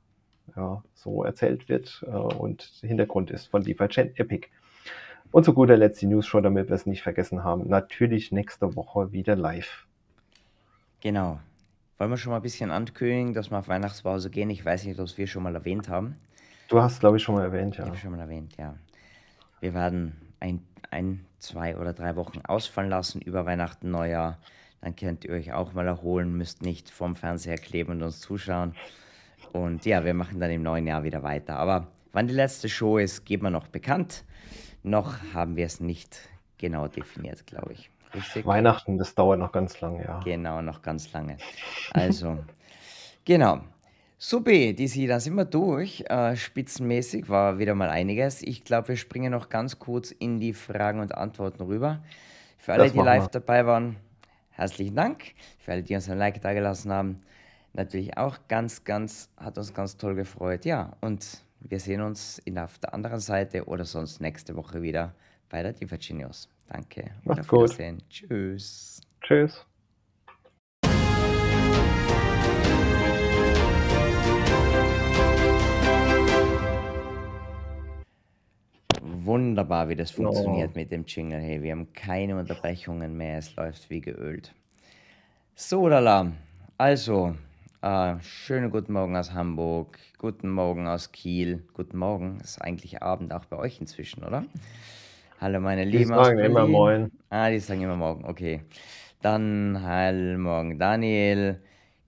ja, 0.55 0.83
so 0.94 1.24
erzählt 1.24 1.68
wird 1.68 2.05
äh, 2.07 2.11
und 2.11 2.62
Hintergrund 2.83 3.31
ist 3.31 3.46
von 3.46 3.62
DeFi 3.62 3.88
Chain 3.88 4.12
Epic. 4.16 4.48
Und 5.34 5.42
zu 5.42 5.52
guter 5.52 5.76
Letzt 5.76 6.00
die 6.00 6.06
News 6.06 6.28
Show, 6.28 6.40
damit 6.40 6.68
wir 6.68 6.76
es 6.76 6.86
nicht 6.86 7.02
vergessen 7.02 7.42
haben. 7.42 7.68
Natürlich 7.68 8.30
nächste 8.30 8.76
Woche 8.76 9.10
wieder 9.10 9.34
live. 9.34 9.84
Genau. 11.00 11.40
Wollen 11.98 12.10
wir 12.10 12.16
schon 12.16 12.30
mal 12.30 12.36
ein 12.36 12.42
bisschen 12.42 12.70
ankündigen, 12.70 13.34
dass 13.34 13.50
wir 13.50 13.58
auf 13.58 13.66
Weihnachtspause 13.66 14.30
gehen? 14.30 14.48
Ich 14.50 14.64
weiß 14.64 14.84
nicht, 14.84 15.00
ob 15.00 15.18
wir 15.18 15.26
schon 15.26 15.42
mal 15.42 15.56
erwähnt 15.56 15.88
haben. 15.88 16.14
Du 16.68 16.80
hast, 16.80 17.00
glaube 17.00 17.16
ich, 17.16 17.24
schon 17.24 17.34
mal 17.34 17.42
erwähnt, 17.42 17.76
ja. 17.76 17.82
Ich 17.82 17.90
habe 17.90 17.98
schon 17.98 18.12
mal 18.12 18.20
erwähnt, 18.20 18.56
ja. 18.58 18.76
Wir 19.58 19.74
werden 19.74 20.14
ein, 20.38 20.62
ein, 20.92 21.26
zwei 21.40 21.76
oder 21.76 21.94
drei 21.94 22.14
Wochen 22.14 22.40
ausfallen 22.46 22.90
lassen 22.90 23.20
über 23.20 23.44
Weihnachten, 23.44 23.90
Neujahr. 23.90 24.38
Dann 24.82 24.94
könnt 24.94 25.24
ihr 25.24 25.32
euch 25.32 25.52
auch 25.52 25.72
mal 25.72 25.88
erholen, 25.88 26.36
müsst 26.36 26.62
nicht 26.62 26.90
vorm 26.90 27.16
Fernseher 27.16 27.58
kleben 27.58 27.90
und 27.90 28.02
uns 28.04 28.20
zuschauen. 28.20 28.76
Und 29.52 29.84
ja, 29.84 30.04
wir 30.04 30.14
machen 30.14 30.38
dann 30.38 30.52
im 30.52 30.62
neuen 30.62 30.86
Jahr 30.86 31.02
wieder 31.02 31.24
weiter. 31.24 31.56
Aber 31.56 31.88
wann 32.12 32.28
die 32.28 32.34
letzte 32.34 32.68
Show 32.68 32.98
ist, 32.98 33.24
geben 33.24 33.42
wir 33.42 33.50
noch 33.50 33.66
bekannt. 33.66 34.22
Noch 34.84 35.16
haben 35.32 35.56
wir 35.56 35.64
es 35.64 35.80
nicht 35.80 36.20
genau 36.58 36.88
definiert, 36.88 37.46
glaube 37.46 37.72
ich. 37.72 37.90
Richtig? 38.14 38.44
Weihnachten, 38.46 38.98
das 38.98 39.14
dauert 39.14 39.38
noch 39.38 39.50
ganz 39.50 39.80
lange, 39.80 40.04
ja. 40.04 40.20
Genau, 40.20 40.60
noch 40.60 40.82
ganz 40.82 41.10
lange. 41.12 41.38
Also, 41.92 42.38
genau. 43.24 43.60
Supi, 44.18 44.74
Disi, 44.74 45.06
da 45.06 45.20
sind 45.20 45.36
wir 45.36 45.46
durch. 45.46 46.04
Äh, 46.08 46.36
spitzenmäßig 46.36 47.30
war 47.30 47.58
wieder 47.58 47.74
mal 47.74 47.88
einiges. 47.88 48.42
Ich 48.42 48.62
glaube, 48.62 48.88
wir 48.88 48.96
springen 48.96 49.32
noch 49.32 49.48
ganz 49.48 49.78
kurz 49.78 50.10
in 50.10 50.38
die 50.38 50.52
Fragen 50.52 51.00
und 51.00 51.14
Antworten 51.14 51.62
rüber. 51.62 52.02
Für 52.58 52.74
alle, 52.74 52.90
die 52.90 52.98
live 52.98 53.24
wir. 53.24 53.28
dabei 53.30 53.66
waren, 53.66 53.96
herzlichen 54.50 54.94
Dank. 54.94 55.32
Für 55.58 55.72
alle, 55.72 55.82
die 55.82 55.94
uns 55.94 56.08
ein 56.10 56.18
Like 56.18 56.40
da 56.42 56.52
gelassen 56.52 56.92
haben, 56.92 57.22
natürlich 57.72 58.18
auch 58.18 58.36
ganz, 58.48 58.84
ganz, 58.84 59.30
hat 59.38 59.56
uns 59.56 59.72
ganz 59.72 59.96
toll 59.96 60.14
gefreut. 60.14 60.66
Ja, 60.66 60.96
und 61.00 61.42
wir 61.66 61.81
sehen 61.81 62.03
uns 62.03 62.38
in, 62.38 62.59
auf 62.59 62.79
der 62.79 62.94
anderen 62.94 63.20
Seite 63.20 63.64
oder 63.64 63.85
sonst 63.85 64.20
nächste 64.20 64.55
Woche 64.55 64.83
wieder 64.83 65.14
bei 65.48 65.62
der 65.62 65.72
Divergin 65.72 66.18
News. 66.18 66.48
Danke. 66.68 67.11
Macht's 67.24 67.48
gut. 67.48 67.77
Tschüss. 68.09 69.00
Tschüss. 69.20 69.66
wunderbar, 79.24 79.88
wie 79.88 79.96
das 79.96 80.11
funktioniert 80.11 80.72
oh. 80.74 80.79
mit 80.79 80.92
dem 80.92 81.05
Jingle. 81.07 81.40
Hey, 81.40 81.62
wir 81.62 81.72
haben 81.72 81.92
keine 81.92 82.37
Unterbrechungen 82.37 83.16
mehr. 83.16 83.38
Es 83.38 83.57
läuft 83.57 83.88
wie 83.90 84.00
geölt. 84.00 84.55
So, 85.55 85.88
lala. 85.88 86.33
Also, 86.77 87.35
äh, 87.84 88.16
schönen 88.22 88.70
guten 88.70 88.94
Morgen 88.94 89.14
aus 89.14 89.34
Hamburg. 89.34 89.98
Guten 90.16 90.48
Morgen 90.50 90.88
aus 90.88 91.12
Kiel. 91.12 91.64
Guten 91.74 91.98
Morgen. 91.98 92.40
ist 92.40 92.60
eigentlich 92.62 93.02
Abend 93.02 93.34
auch 93.34 93.44
bei 93.44 93.58
euch 93.58 93.78
inzwischen, 93.78 94.24
oder? 94.24 94.44
Hallo, 95.38 95.60
meine 95.60 95.84
Lieben. 95.84 95.98
Die 95.98 96.24
sagen 96.24 96.38
immer 96.38 96.66
Moin. 96.66 97.12
Ah, 97.28 97.50
die 97.50 97.58
sagen 97.58 97.82
immer 97.82 97.96
Morgen. 97.96 98.24
Okay. 98.24 98.62
Dann, 99.20 99.78
hallo, 99.82 100.38
Morgen, 100.38 100.78
Daniel. 100.78 101.60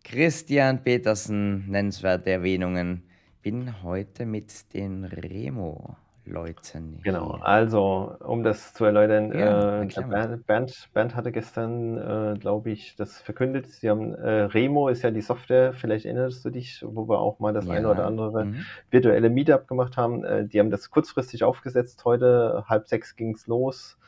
Christian 0.02 0.82
Petersen, 0.82 1.68
nennenswerte 1.68 2.30
Erwähnungen. 2.30 3.02
Bin 3.42 3.82
heute 3.82 4.24
mit 4.24 4.72
den 4.72 5.04
Remo 5.04 5.96
Leuten. 6.26 7.00
Genau, 7.02 7.38
also 7.40 8.16
um 8.20 8.42
das 8.42 8.74
zu 8.74 8.84
erläutern, 8.84 9.32
ja, 9.32 9.82
äh, 9.82 9.86
Bernd, 9.86 10.46
Bernd, 10.46 10.88
Bernd, 10.92 11.16
hatte 11.16 11.32
gestern, 11.32 11.96
äh, 11.96 12.38
glaube 12.38 12.70
ich, 12.70 12.96
das 12.96 13.20
verkündet. 13.20 13.66
Sie 13.66 13.88
haben 13.88 14.14
äh, 14.14 14.42
Remo 14.42 14.88
ist 14.88 15.02
ja 15.02 15.10
die 15.10 15.20
Software, 15.20 15.72
vielleicht 15.72 16.04
erinnerst 16.04 16.44
du 16.44 16.50
dich, 16.50 16.84
wo 16.86 17.08
wir 17.08 17.20
auch 17.20 17.38
mal 17.38 17.52
das 17.52 17.66
ja. 17.66 17.74
eine 17.74 17.88
oder 17.88 18.06
andere 18.06 18.46
mhm. 18.46 18.66
virtuelle 18.90 19.30
Meetup 19.30 19.68
gemacht 19.68 19.96
haben. 19.96 20.24
Äh, 20.24 20.46
die 20.46 20.58
haben 20.58 20.70
das 20.70 20.90
kurzfristig 20.90 21.44
aufgesetzt. 21.44 22.04
Heute 22.04 22.64
halb 22.68 22.88
sechs 22.88 23.16
ging 23.16 23.34
es 23.34 23.46
los 23.46 23.98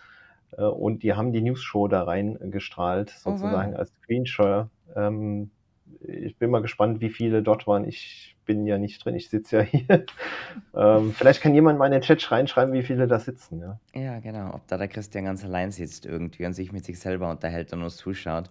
äh, 0.57 0.63
und 0.63 1.03
die 1.03 1.15
haben 1.15 1.33
die 1.33 1.43
News 1.43 1.63
Show 1.63 1.89
da 1.89 2.03
reingestrahlt, 2.03 3.11
sozusagen 3.11 3.71
oh, 3.71 3.73
wow. 3.73 3.79
als 3.79 3.93
Screenshare. 4.03 4.71
Ähm, 4.97 5.51
ich 6.01 6.37
bin 6.37 6.51
mal 6.51 6.63
gespannt, 6.63 7.01
wie 7.01 7.11
viele 7.11 7.43
dort 7.43 7.67
waren. 7.67 7.85
Ich 7.85 8.37
bin 8.45 8.67
ja 8.67 8.79
nicht 8.79 9.05
drin, 9.05 9.15
ich 9.15 9.29
sitze 9.29 9.59
ja 9.59 9.63
hier. 9.63 10.07
ähm, 10.75 11.13
vielleicht 11.13 11.41
kann 11.41 11.55
jemand 11.55 11.79
mal 11.79 11.87
in 11.87 11.93
den 11.93 12.03
Chat 12.03 12.31
reinschreiben, 12.31 12.73
wie 12.73 12.83
viele 12.83 13.07
da 13.07 13.19
sitzen. 13.19 13.61
Ja, 13.61 13.81
ja 13.95 14.19
genau. 14.21 14.55
Ob 14.55 14.67
da 14.67 14.77
der 14.77 14.89
Christian 14.89 15.25
ganz 15.25 15.45
allein 15.45 15.71
sitzt 15.71 16.07
irgendwie 16.07 16.47
und 16.47 16.55
sich 16.55 16.73
mit 16.73 16.85
sich 16.85 16.99
selber 16.99 17.31
unterhält 17.31 17.73
und 17.73 17.83
uns 17.83 17.97
zuschaut. 17.97 18.51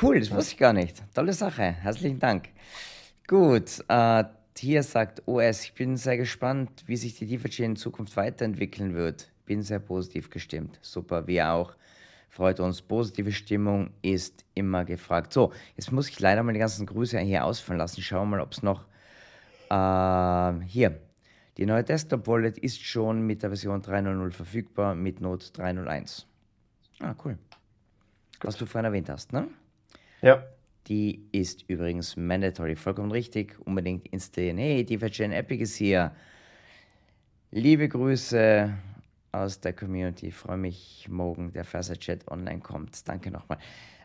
Cool, 0.00 0.18
das 0.18 0.30
wusste 0.30 0.52
ich 0.52 0.58
gar 0.58 0.72
nicht. 0.72 1.02
Tolle 1.14 1.32
Sache. 1.32 1.62
Herzlichen 1.62 2.18
Dank. 2.18 2.48
Gut, 3.26 3.84
äh, 3.88 4.24
hier 4.58 4.82
sagt 4.82 5.22
OS, 5.26 5.64
ich 5.64 5.74
bin 5.74 5.96
sehr 5.96 6.16
gespannt, 6.16 6.84
wie 6.86 6.96
sich 6.96 7.14
die 7.14 7.26
DeFi 7.26 7.64
in 7.64 7.76
Zukunft 7.76 8.16
weiterentwickeln 8.16 8.94
wird. 8.94 9.30
Bin 9.46 9.62
sehr 9.62 9.78
positiv 9.78 10.28
gestimmt. 10.30 10.78
Super, 10.82 11.26
wir 11.26 11.52
auch 11.52 11.74
freut 12.30 12.60
uns. 12.60 12.80
Positive 12.80 13.32
Stimmung 13.32 13.90
ist 14.00 14.44
immer 14.54 14.86
gefragt. 14.86 15.32
So, 15.32 15.52
jetzt 15.76 15.92
muss 15.92 16.08
ich 16.08 16.18
leider 16.18 16.42
mal 16.42 16.52
die 16.52 16.58
ganzen 16.58 16.86
Grüße 16.86 17.18
hier 17.18 17.44
ausfallen 17.44 17.78
lassen. 17.78 18.00
Schauen 18.00 18.30
wir 18.30 18.36
mal, 18.38 18.42
ob 18.42 18.52
es 18.52 18.62
noch 18.62 18.86
Ähm, 19.70 20.62
hier, 20.62 21.00
die 21.56 21.64
neue 21.64 21.84
Desktop-Wallet 21.84 22.58
ist 22.58 22.82
schon 22.82 23.22
mit 23.26 23.42
der 23.42 23.50
Version 23.50 23.80
3.0.0 23.80 24.32
verfügbar, 24.32 24.94
mit 24.94 25.20
Node 25.20 25.44
3.0.1. 25.44 26.24
Ah, 26.98 27.14
cool. 27.24 27.38
Was 28.40 28.56
du 28.56 28.66
vorhin 28.66 28.86
erwähnt 28.86 29.08
hast, 29.08 29.32
ne? 29.32 29.46
Ja. 30.22 30.42
Die 30.88 31.28
ist 31.30 31.64
übrigens 31.68 32.16
mandatory, 32.16 32.74
vollkommen 32.74 33.12
richtig. 33.12 33.56
Unbedingt 33.64 34.08
installieren. 34.08 34.58
Hey, 34.58 34.84
die 34.84 35.00
Virgin 35.00 35.30
Epic 35.30 35.62
ist 35.62 35.76
hier. 35.76 36.12
Liebe 37.52 37.88
Grüße 37.88 38.72
aus 39.32 39.60
der 39.60 39.72
Community. 39.72 40.28
Ich 40.28 40.34
freue 40.34 40.56
mich, 40.56 41.06
morgen 41.08 41.52
der 41.52 41.64
Versa 41.64 41.94
Chat 41.94 42.28
online 42.28 42.60
kommt. 42.60 43.08
Danke 43.08 43.30
nochmal. 43.30 43.58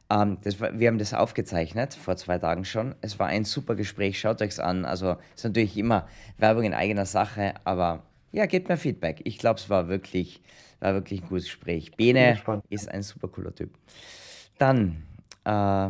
Ähm, 0.10 0.38
war, 0.60 0.78
wir 0.80 0.88
haben 0.88 1.00
das 1.00 1.14
aufgezeichnet 1.14 1.94
vor 1.96 2.16
zwei 2.16 2.38
Tagen 2.38 2.64
schon. 2.64 2.96
Es 3.02 3.18
war 3.18 3.28
ein 3.28 3.44
super 3.44 3.76
Gespräch. 3.76 4.20
Schaut 4.20 4.42
euch 4.42 4.50
es 4.50 4.60
an. 4.60 4.86
Also 4.86 5.18
ist 5.36 5.44
natürlich 5.44 5.78
immer 5.78 6.08
Werbung 6.38 6.64
in 6.64 6.74
eigener 6.74 7.06
Sache, 7.06 7.56
aber 7.64 8.04
ja, 8.32 8.46
gebt 8.46 8.70
mir 8.70 8.78
Feedback. 8.78 9.22
Ich 9.24 9.40
glaube, 9.40 9.60
es 9.60 9.70
war 9.70 9.88
wirklich, 9.88 10.42
war 10.80 10.94
wirklich 10.94 11.24
ein 11.24 11.30
gutes 11.30 11.46
Gespräch. 11.46 11.92
Bene 11.96 12.40
ist 12.70 12.90
ein 12.90 13.02
super 13.02 13.30
cooler 13.30 13.56
Typ. 13.56 13.72
Dann, 14.58 15.04
äh, 15.46 15.90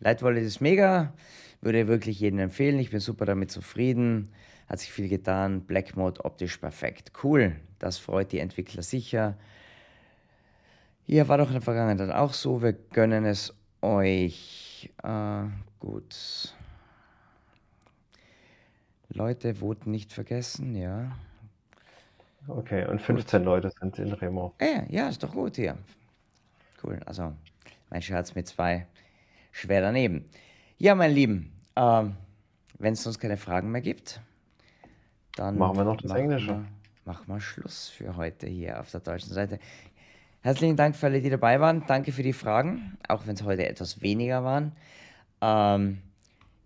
Lightwallet 0.00 0.44
ist 0.44 0.60
mega. 0.60 1.12
Würde 1.62 1.88
wirklich 1.88 2.20
jedem 2.20 2.40
empfehlen. 2.40 2.78
Ich 2.78 2.90
bin 2.90 3.00
super 3.00 3.24
damit 3.24 3.50
zufrieden. 3.50 4.32
Hat 4.68 4.80
sich 4.80 4.92
viel 4.92 5.08
getan. 5.08 5.62
Black 5.62 5.96
Mode 5.96 6.24
optisch 6.24 6.58
perfekt. 6.58 7.12
Cool. 7.22 7.56
Das 7.78 7.98
freut 7.98 8.32
die 8.32 8.40
Entwickler 8.40 8.82
sicher. 8.82 9.38
Hier 11.04 11.28
war 11.28 11.38
doch 11.38 11.46
in 11.46 11.54
der 11.54 11.62
Vergangenheit 11.62 12.10
auch 12.10 12.32
so. 12.32 12.62
Wir 12.62 12.72
gönnen 12.72 13.24
es 13.24 13.54
euch. 13.80 14.90
Äh, 15.02 15.44
gut. 15.78 16.54
Leute, 19.08 19.56
Voten 19.56 19.90
nicht 19.90 20.12
vergessen, 20.12 20.74
ja. 20.74 21.16
Okay, 22.48 22.86
und 22.86 23.00
15 23.00 23.40
gut. 23.40 23.46
Leute 23.46 23.70
sind 23.78 23.98
in 23.98 24.12
Remo. 24.12 24.54
Ja, 24.60 24.84
ja, 24.88 25.08
ist 25.08 25.22
doch 25.22 25.32
gut 25.32 25.56
hier. 25.56 25.76
Cool, 26.82 26.98
also 27.06 27.32
mein 27.90 28.02
Scherz 28.02 28.34
mit 28.34 28.48
zwei 28.48 28.86
schwer 29.52 29.80
daneben. 29.80 30.28
Ja, 30.78 30.94
mein 30.94 31.12
Lieben, 31.12 31.51
äh, 31.74 32.04
wenn 32.78 32.92
es 32.92 33.06
uns 33.06 33.18
keine 33.18 33.36
Fragen 33.36 33.70
mehr 33.70 33.80
gibt, 33.80 34.20
dann 35.36 35.56
machen 35.56 35.76
wir 35.76 35.84
noch 35.84 36.00
das 36.00 36.12
Englische. 36.12 36.48
Wir, 36.48 36.66
machen 37.04 37.26
wir 37.26 37.40
Schluss 37.40 37.88
für 37.88 38.16
heute 38.16 38.46
hier 38.46 38.80
auf 38.80 38.90
der 38.90 39.00
deutschen 39.00 39.32
Seite. 39.32 39.58
Herzlichen 40.40 40.76
Dank 40.76 40.96
für 40.96 41.06
alle, 41.06 41.20
die 41.20 41.30
dabei 41.30 41.60
waren. 41.60 41.84
Danke 41.86 42.12
für 42.12 42.22
die 42.22 42.32
Fragen, 42.32 42.98
auch 43.08 43.26
wenn 43.26 43.34
es 43.34 43.44
heute 43.44 43.66
etwas 43.66 44.02
weniger 44.02 44.42
waren. 44.44 44.72
Ähm, 45.40 46.02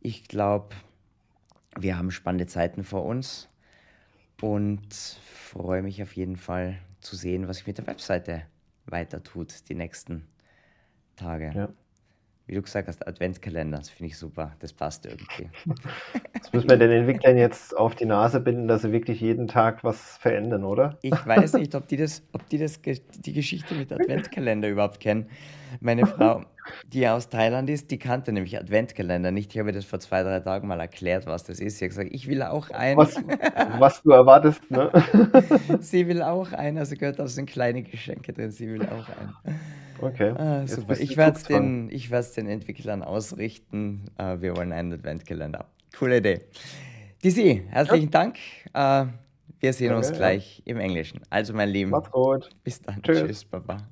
ich 0.00 0.26
glaube, 0.26 0.74
wir 1.78 1.98
haben 1.98 2.10
spannende 2.10 2.46
Zeiten 2.46 2.84
vor 2.84 3.04
uns 3.04 3.48
und 4.40 4.94
freue 4.94 5.82
mich 5.82 6.02
auf 6.02 6.16
jeden 6.16 6.36
Fall 6.36 6.78
zu 7.00 7.16
sehen, 7.16 7.48
was 7.48 7.58
sich 7.58 7.66
mit 7.66 7.78
der 7.78 7.86
Webseite 7.86 8.42
weiter 8.86 9.22
tut 9.22 9.68
die 9.68 9.74
nächsten 9.74 10.26
Tage. 11.16 11.52
Ja 11.54 11.68
wie 12.46 12.54
du 12.54 12.62
gesagt 12.62 12.86
hast, 12.86 13.06
Adventskalender, 13.06 13.78
das 13.78 13.90
finde 13.90 14.10
ich 14.10 14.18
super. 14.18 14.54
Das 14.60 14.72
passt 14.72 15.04
irgendwie. 15.04 15.50
Das 16.32 16.52
müssen 16.52 16.70
wir 16.70 16.76
den 16.76 16.92
Entwicklern 16.92 17.36
jetzt 17.36 17.76
auf 17.76 17.96
die 17.96 18.04
Nase 18.06 18.38
binden, 18.38 18.68
dass 18.68 18.82
sie 18.82 18.92
wirklich 18.92 19.20
jeden 19.20 19.48
Tag 19.48 19.82
was 19.82 20.16
verändern, 20.18 20.62
oder? 20.64 20.96
Ich 21.02 21.26
weiß 21.26 21.54
nicht, 21.54 21.74
ob 21.74 21.88
die 21.88 21.96
das, 21.96 22.22
ob 22.32 22.48
die 22.48 22.58
das, 22.58 22.80
die 22.80 23.32
Geschichte 23.32 23.74
mit 23.74 23.92
Adventskalender 23.92 24.68
überhaupt 24.68 25.00
kennen. 25.00 25.28
Meine 25.80 26.06
Frau, 26.06 26.44
die 26.92 27.08
aus 27.08 27.28
Thailand 27.28 27.70
ist, 27.70 27.90
die 27.90 27.98
kannte 27.98 28.32
nämlich 28.32 28.58
Adventskalender 28.58 29.30
nicht. 29.30 29.54
Ich 29.54 29.58
habe 29.58 29.72
das 29.72 29.84
vor 29.84 30.00
zwei, 30.00 30.22
drei 30.22 30.40
Tagen 30.40 30.68
mal 30.68 30.80
erklärt, 30.80 31.26
was 31.26 31.44
das 31.44 31.60
ist. 31.60 31.78
Sie 31.78 31.84
hat 31.84 31.90
gesagt, 31.90 32.10
ich 32.12 32.26
will 32.28 32.42
auch 32.42 32.70
einen. 32.70 32.96
Was, 32.96 33.16
was 33.78 34.02
du 34.02 34.10
erwartest, 34.10 34.70
ne? 34.70 34.90
Sie 35.80 36.06
will 36.08 36.22
auch 36.22 36.52
einen, 36.52 36.78
also 36.78 36.96
gehört 36.96 37.18
da 37.18 37.26
sind 37.26 37.48
kleine 37.48 37.82
Geschenke 37.82 38.32
drin. 38.32 38.50
Sie 38.50 38.68
will 38.68 38.82
auch 38.82 39.08
einen. 39.08 39.60
Okay. 40.00 40.30
Ah, 40.36 40.66
super. 40.66 40.98
Ich 40.98 41.16
werde 41.16 41.36
es 41.38 41.44
den, 41.44 41.88
den 41.88 42.48
Entwicklern 42.48 43.02
ausrichten. 43.02 44.04
Uh, 44.20 44.40
wir 44.40 44.56
wollen 44.56 44.72
einen 44.72 44.92
Adventkalender. 44.92 45.66
Coole 45.98 46.18
Idee. 46.18 46.40
DC, 47.24 47.62
herzlichen 47.70 48.10
ja. 48.12 48.32
Dank. 48.32 48.36
Uh, 48.76 49.10
wir 49.60 49.72
sehen 49.72 49.92
okay, 49.92 49.96
uns 49.96 50.12
gleich 50.12 50.62
ja. 50.64 50.72
im 50.72 50.80
Englischen. 50.80 51.20
Also, 51.30 51.54
mein 51.54 51.70
Lieben. 51.70 51.90
Macht's 51.90 52.10
gut. 52.10 52.50
Bis 52.62 52.80
dann. 52.82 53.02
Tschüss. 53.02 53.20
Tschüss. 53.20 53.44
Baba. 53.44 53.88